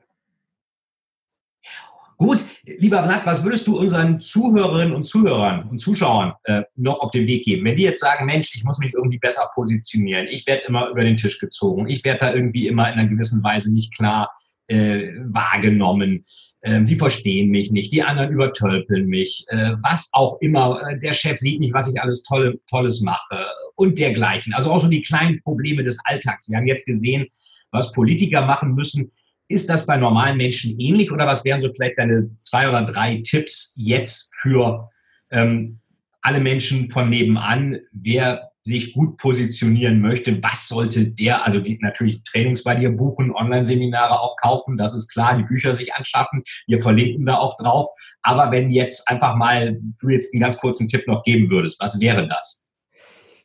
Gut, 2.17 2.46
lieber 2.65 3.02
Vlad, 3.02 3.26
was 3.26 3.44
würdest 3.44 3.65
du 3.65 3.80
unseren 3.80 4.20
Zuhörerinnen 4.20 4.94
und 4.94 5.06
Zuhörern 5.06 5.70
und 5.70 5.80
Zuschauern 5.80 6.34
äh, 6.44 6.63
noch 6.76 7.00
auf 7.00 7.12
den 7.12 7.26
Weg 7.26 7.46
geben? 7.46 7.65
Wenn 7.65 7.78
die 7.78 7.84
jetzt 7.84 8.02
sagen, 8.02 8.26
Mensch, 8.26 8.54
ich 8.56 8.63
muss 8.63 8.78
mich 8.78 8.94
irgendwie 8.94 9.17
besser 9.17 9.50
positionieren, 9.56 10.28
ich 10.28 10.46
werde 10.46 10.63
immer 10.67 10.89
über 10.89 11.02
den 11.02 11.17
Tisch 11.17 11.39
gezogen, 11.39 11.88
ich 11.88 12.04
werde 12.04 12.20
da 12.20 12.34
irgendwie 12.34 12.67
immer 12.67 12.91
in 12.91 13.00
einer 13.00 13.10
gewissen 13.10 13.44
Weise 13.44 13.74
nicht 13.74 13.96
klar 13.96 14.30
äh, 14.67 15.13
wahrgenommen 15.24 16.26
äh, 16.62 16.84
die 16.84 16.95
verstehen 16.95 17.50
mich 17.50 17.71
nicht, 17.71 17.91
die 17.91 18.04
anderen 18.04 18.32
übertölpeln 18.32 19.08
mich, 19.08 19.45
äh, 19.50 19.74
was 19.82 20.10
auch 20.13 20.39
immer, 20.41 20.80
äh, 20.88 21.00
der 21.00 21.13
Chef 21.13 21.38
sieht 21.39 21.60
nicht, 21.60 21.74
was 21.74 21.91
ich 21.91 22.00
alles 22.00 22.24
Tolle, 22.24 22.60
Tolles 22.69 23.02
mache 23.02 23.45
und 23.76 23.97
dergleichen. 23.97 24.54
Also 24.54 24.71
auch 24.71 24.82
so 24.82 24.88
die 24.88 25.02
kleinen 25.02 25.41
Probleme 25.41 25.84
des 25.84 25.97
Alltags. 26.06 26.50
Wir 26.50 26.58
haben 26.58 26.67
jetzt 26.67 26.86
gesehen, 26.86 27.28
was 27.71 27.91
Politiker 27.91 28.45
machen 28.45 28.76
müssen. 28.76 29.12
Ist 29.47 29.69
das 29.69 29.86
bei 29.86 29.97
normalen 29.97 30.38
Menschen 30.38 30.80
ähnlich 30.80 31.12
oder 31.12 31.28
was 31.28 31.43
wären 31.43 31.62
so 31.62 31.74
vielleicht 31.74 31.97
deine 31.97 32.30
zwei 32.41 32.69
oder 32.69 32.84
drei 32.84 33.21
Tipps 33.26 33.74
jetzt 33.78 34.32
für 34.41 34.89
ähm, 35.32 35.80
alle 36.21 36.39
Menschen 36.39 36.89
von 36.89 37.10
nebenan, 37.10 37.80
wer 37.91 38.51
sich 38.63 38.93
gut 38.93 39.17
positionieren 39.17 40.02
möchte, 40.02 40.41
was 40.43 40.67
sollte 40.67 41.10
der, 41.10 41.45
also 41.45 41.60
die, 41.60 41.80
natürlich 41.82 42.21
Trainings 42.24 42.63
bei 42.63 42.76
dir 42.76 42.91
buchen, 42.91 43.32
Online-Seminare 43.32 44.19
auch 44.19 44.36
kaufen, 44.38 44.78
das 44.78 44.93
ist 44.93 45.10
klar, 45.10 45.38
die 45.38 45.43
Bücher 45.43 45.74
sich 45.74 45.93
anschaffen, 45.93 46.43
wir 46.67 46.80
verlinken 46.80 47.26
da 47.26 47.38
auch 47.38 47.58
drauf. 47.58 47.89
Aber 48.21 48.52
wenn 48.52 48.71
jetzt 48.71 49.08
einfach 49.08 49.36
mal 49.36 49.80
du 50.00 50.10
jetzt 50.10 50.34
einen 50.34 50.41
ganz 50.41 50.58
kurzen 50.58 50.88
Tipp 50.88 51.08
noch 51.08 51.24
geben 51.24 51.50
würdest, 51.50 51.80
was 51.80 52.00
wäre 52.00 52.28
das? 52.28 52.61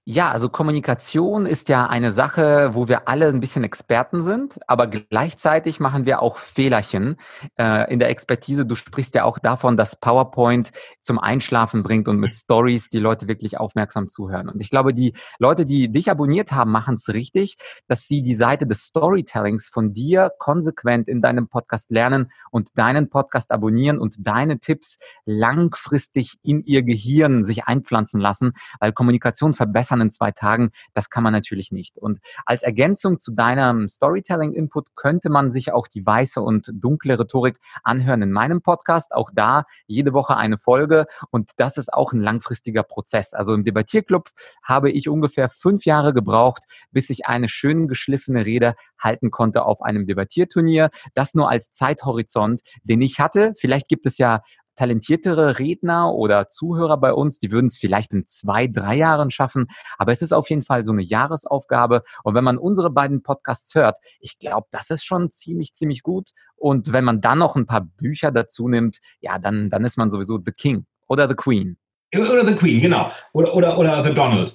Ja, 0.09 0.31
also 0.31 0.49
Kommunikation 0.49 1.47
ist 1.47 1.69
ja 1.69 1.89
eine 1.89 2.13
Sache, 2.13 2.71
wo 2.75 2.87
wir 2.87 3.09
alle 3.09 3.27
ein 3.27 3.41
bisschen 3.41 3.65
Experten 3.65 4.23
sind, 4.23 4.57
aber 4.69 4.87
gleichzeitig 4.87 5.81
machen 5.81 6.07
wir 6.07 6.23
auch 6.23 6.39
Fehlerchen 6.39 7.17
äh, 7.59 7.93
in 7.93 7.99
der 7.99 8.09
Expertise. 8.09 8.65
Du 8.65 8.77
sprichst 8.77 9.17
ja 9.17 9.25
auch 9.25 9.41
davon, 9.41 9.77
dass 9.77 9.99
PowerPoint 9.99 10.71
zum 11.01 11.19
Einschlafen 11.19 11.83
bringt 11.83 12.07
und 12.07 12.21
mit 12.21 12.37
Stories 12.37 12.89
die 12.89 13.01
Leute 13.01 13.27
wirklich 13.27 13.59
aufmerksam 13.59 14.07
zuhören. 14.07 14.49
Und 14.49 14.61
ich 14.61 14.71
glaube, 14.71 14.95
die 14.95 15.13
Leute, 15.41 15.67
die 15.67 15.91
dich 15.91 16.09
abonniert 16.09 16.53
haben, 16.53 16.71
machen 16.71 16.95
es 16.95 17.09
richtig, 17.09 17.57
dass 17.89 18.07
sie 18.07 18.23
die 18.23 18.37
Seite 18.37 18.65
des 18.65 18.83
Storytellings 18.83 19.69
von 19.69 19.93
dir 19.93 20.31
konsequent 20.39 21.09
in 21.09 21.21
deinem 21.21 21.49
Podcast 21.49 21.91
lernen 21.91 22.31
und 22.53 22.79
deinen 22.79 23.11
Podcast 23.11 23.51
abonnieren 23.51 23.99
und 23.99 24.15
deine 24.21 24.61
Tipps 24.61 24.99
langfristig 25.25 26.37
in 26.45 26.63
ihr 26.63 26.85
Gehirn 26.85 27.43
sich 27.43 27.65
einpflanzen 27.65 28.21
lassen, 28.21 28.53
weil 28.79 28.93
Kommunikation 28.93 29.53
verbessert 29.53 29.96
verbessern 29.97 30.01
in 30.01 30.11
zwei 30.11 30.31
Tagen, 30.31 30.71
das 30.95 31.11
kann 31.11 31.23
man 31.23 31.33
natürlich 31.33 31.73
nicht. 31.73 31.99
Und 31.99 32.19
als 32.45 32.63
Ergänzung 32.63 33.19
zu 33.19 33.33
deinem 33.33 33.89
Storytelling-Input 33.89 34.95
könnte 34.97 35.31
man 35.31 35.51
sich 35.51 35.73
auch 35.73 35.89
die 35.89 36.05
weiße 36.05 36.41
und 36.41 36.71
dunkle 36.73 37.19
Rhetorik 37.19 37.59
anhören 37.83 38.23
in 38.23 38.33
meinem 38.33 38.63
Podcast. 38.63 39.13
Auch 39.13 39.31
da 39.35 39.65
jede 39.87 40.13
Woche 40.13 40.37
eine 40.37 40.59
Folge 40.59 41.07
und 41.31 41.51
das 41.57 41.77
ist 41.77 41.93
auch 41.93 42.13
ein 42.13 42.21
langfristiger 42.21 42.83
Prozess. 42.83 43.35
Also 43.35 43.55
im 43.55 43.65
Debattierclub 43.65 44.31
habe 44.63 44.91
ich 44.91 45.09
ungefähr 45.09 45.49
fünf 45.51 45.85
Jahre 45.85 46.13
gebraucht, 46.13 46.65
bis 46.93 47.11
ich 47.11 47.27
eine 47.27 47.49
schön 47.49 47.89
geschliffene 47.89 48.45
Rede 48.47 48.75
halten 48.99 49.31
konnte 49.31 49.65
auf 49.65 49.83
einem 49.83 50.07
Debattierturnier. 50.07 50.91
Das 51.15 51.35
nur 51.35 51.51
als 51.51 51.71
Zeithorizont, 51.73 52.63
den 52.85 53.01
ich 53.03 53.21
hatte. 53.21 53.55
Vielleicht 53.57 53.89
gibt 53.89 54.07
es 54.07 54.19
ja 54.19 54.43
talentiertere 54.77 55.59
Redner 55.59 56.15
oder 56.15 56.49
Zuhörer 56.49 56.97
bei 56.99 57.13
uns, 57.13 57.39
die 57.39 57.51
würden 57.51 57.67
es 57.67 57.77
vielleicht 57.77 58.13
in 58.13 58.27
zwei, 58.27 58.67
drei 58.67 58.97
Jahren 58.97 59.31
schaffen. 59.31 59.67
Aber 59.99 60.13
es 60.13 60.23
ist 60.23 60.33
auf 60.33 60.49
jeden 60.51 60.63
Fall 60.63 60.85
so 60.85 60.93
eine 60.93 61.03
Jahresaufgabe. 61.03 62.03
Und 62.23 62.35
wenn 62.35 62.45
man 62.45 62.59
unsere 62.59 62.91
beiden 62.91 63.23
Podcasts 63.23 63.75
hört, 63.75 63.99
ich 64.21 64.39
glaube, 64.39 64.69
das 64.71 64.91
ist 64.91 65.05
schon 65.05 65.31
ziemlich, 65.33 65.73
ziemlich 65.75 66.03
gut. 66.03 66.31
Und 66.55 66.93
wenn 66.93 67.05
man 67.05 67.21
dann 67.21 67.39
noch 67.39 67.57
ein 67.57 67.67
paar 67.67 67.83
Bücher 67.83 68.31
dazu 68.31 68.69
nimmt, 68.69 68.99
ja, 69.21 69.39
dann, 69.39 69.71
dann 69.71 69.85
ist 69.85 69.97
man 69.97 70.11
sowieso 70.11 70.39
the 70.45 70.53
King 70.53 70.87
oder 71.09 71.29
the 71.29 71.35
Queen. 71.35 71.77
Oder 72.15 72.47
The 72.47 72.55
Queen, 72.55 72.81
genau. 72.81 73.11
Oder, 73.33 73.55
oder, 73.55 73.79
oder 73.79 74.05
The 74.05 74.15
Donald 74.15 74.55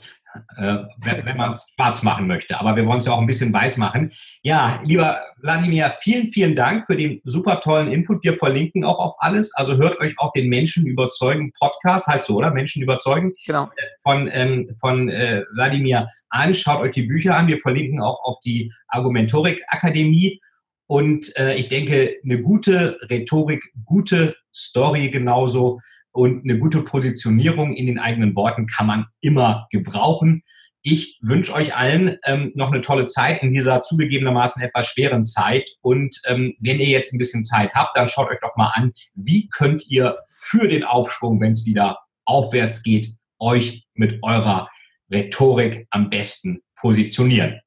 äh, 0.58 0.78
wenn, 0.98 1.38
man 1.38 1.52
es 1.52 1.66
schwarz 1.76 2.04
machen 2.04 2.28
möchte. 2.28 2.60
Aber 2.60 2.76
wir 2.76 2.86
wollen 2.86 3.00
es 3.00 3.06
ja 3.06 3.14
auch 3.14 3.20
ein 3.20 3.28
bisschen 3.28 3.54
weiß 3.54 3.78
machen. 3.78 4.12
Ja, 4.44 4.82
lieber 4.84 5.20
Wladimir, 5.38 5.96
vielen, 6.00 6.28
vielen 6.28 6.56
Dank 6.56 6.86
für 6.86 6.96
den 6.96 7.22
super 7.24 7.62
tollen 7.62 7.92
Input. 7.92 8.24
Wir 8.24 8.36
verlinken 8.36 8.84
auch 8.84 9.00
auf 9.00 9.16
alles. 9.20 9.54
Also 9.56 9.78
hört 9.78 10.00
euch 10.00 10.18
auch 10.20 10.32
den 10.34 10.50
Menschen 10.50 10.86
überzeugen 10.86 11.52
Podcast, 11.60 12.08
heißt 12.08 12.26
so, 12.26 12.38
oder? 12.38 12.52
Menschen 12.52 12.82
überzeugen. 12.82 13.34
Genau. 13.46 13.66
Äh, 13.66 13.84
von, 14.04 14.30
ähm, 14.32 14.76
von 14.80 15.10
äh, 15.10 15.44
Wladimir 15.54 16.08
an. 16.30 16.56
Schaut 16.56 16.82
euch 16.82 16.92
die 16.92 17.04
Bücher 17.04 17.36
an. 17.36 17.48
Wir 17.48 17.60
verlinken 17.60 18.02
auch 18.02 18.24
auf 18.24 18.40
die 18.42 18.72
Argumentorik 18.88 19.62
Akademie. 19.68 20.40
Und 20.88 21.36
äh, 21.38 21.56
ich 21.56 21.70
denke, 21.70 22.18
eine 22.24 22.42
gute 22.42 22.98
Rhetorik, 23.10 23.64
gute 23.86 24.36
Story 24.54 25.10
genauso 25.10 25.80
und 26.12 26.44
eine 26.44 26.60
gute 26.60 26.82
Positionierung 26.82 27.74
in 27.74 27.88
den 27.88 28.00
eigenen 28.00 28.36
Worten 28.36 28.68
kann 28.68 28.88
man 28.88 29.06
immer 29.22 29.68
gebrauchen. 29.72 30.44
Ich 30.84 31.20
wünsche 31.22 31.54
euch 31.54 31.76
allen 31.76 32.18
ähm, 32.24 32.52
noch 32.56 32.72
eine 32.72 32.82
tolle 32.82 33.06
Zeit 33.06 33.44
in 33.44 33.54
dieser 33.54 33.84
zugegebenermaßen 33.84 34.64
etwas 34.64 34.88
schweren 34.88 35.26
Zeit. 35.26 35.70
Und 35.82 36.20
ähm, 36.26 36.56
wenn 36.60 36.80
ihr 36.80 36.88
jetzt 36.88 37.14
ein 37.14 37.20
bisschen 37.20 37.46
Zeit 37.46 37.76
habt, 37.76 37.96
dann 37.96 38.10
schaut 38.10 38.30
euch 38.30 38.40
doch 38.42 38.56
mal 38.56 38.72
an, 38.74 38.92
wie 39.14 39.48
könnt 39.50 39.88
ihr 39.88 40.18
für 40.50 40.68
den 40.68 40.84
Aufschwung, 40.84 41.40
wenn 41.40 41.52
es 41.52 41.66
wieder 41.66 42.00
aufwärts 42.26 42.82
geht, 42.82 43.08
euch 43.40 43.86
mit 43.94 44.20
eurer 44.24 44.70
Rhetorik 45.12 45.88
am 45.92 46.10
besten 46.10 46.62
positionieren. 46.76 47.60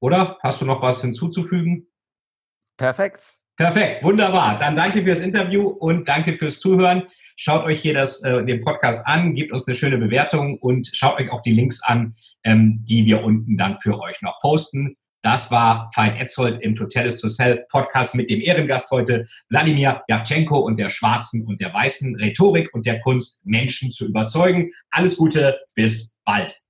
Oder 0.00 0.38
hast 0.42 0.60
du 0.60 0.64
noch 0.64 0.80
was 0.80 1.02
hinzuzufügen? 1.02 1.88
Perfekt. 2.78 3.22
Perfekt, 3.56 4.04
wunderbar. 4.04 4.58
Dann 4.58 4.76
danke 4.76 5.02
fürs 5.02 5.20
Interview 5.20 5.68
und 5.68 6.06
danke 6.06 6.36
fürs 6.36 6.60
Zuhören. 6.60 7.04
Schaut 7.36 7.64
euch 7.64 7.80
hier 7.80 7.94
das, 7.94 8.22
äh, 8.22 8.44
den 8.44 8.62
Podcast 8.62 9.06
an, 9.06 9.34
gebt 9.34 9.52
uns 9.52 9.66
eine 9.66 9.74
schöne 9.74 9.98
Bewertung 9.98 10.58
und 10.58 10.88
schaut 10.92 11.18
euch 11.18 11.30
auch 11.30 11.42
die 11.42 11.52
Links 11.52 11.82
an, 11.82 12.14
ähm, 12.44 12.84
die 12.84 13.06
wir 13.06 13.24
unten 13.24 13.56
dann 13.56 13.76
für 13.78 13.98
euch 14.00 14.20
noch 14.20 14.38
posten. 14.40 14.96
Das 15.22 15.50
war 15.50 15.90
Veit 15.94 16.20
Etzold 16.20 16.60
im 16.60 16.76
Totalis 16.76 17.18
to 17.18 17.28
Sell 17.28 17.64
Podcast 17.70 18.14
mit 18.14 18.30
dem 18.30 18.40
Ehrengast 18.40 18.90
heute, 18.90 19.26
Wladimir 19.48 20.02
Yachtschenko 20.08 20.58
und 20.58 20.78
der 20.78 20.90
schwarzen 20.90 21.46
und 21.46 21.60
der 21.60 21.72
weißen 21.72 22.14
Rhetorik 22.16 22.72
und 22.74 22.86
der 22.86 23.00
Kunst, 23.00 23.44
Menschen 23.44 23.90
zu 23.90 24.06
überzeugen. 24.06 24.70
Alles 24.90 25.16
Gute, 25.16 25.58
bis 25.74 26.16
bald. 26.24 26.60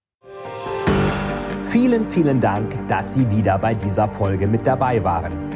Vielen, 1.70 2.11
vielen 2.11 2.40
Dank, 2.40 2.72
dass 2.88 3.12
Sie 3.12 3.29
wieder 3.29 3.59
bei 3.59 3.75
dieser 3.75 4.09
Folge 4.09 4.46
mit 4.46 4.66
dabei 4.66 5.03
waren. 5.05 5.56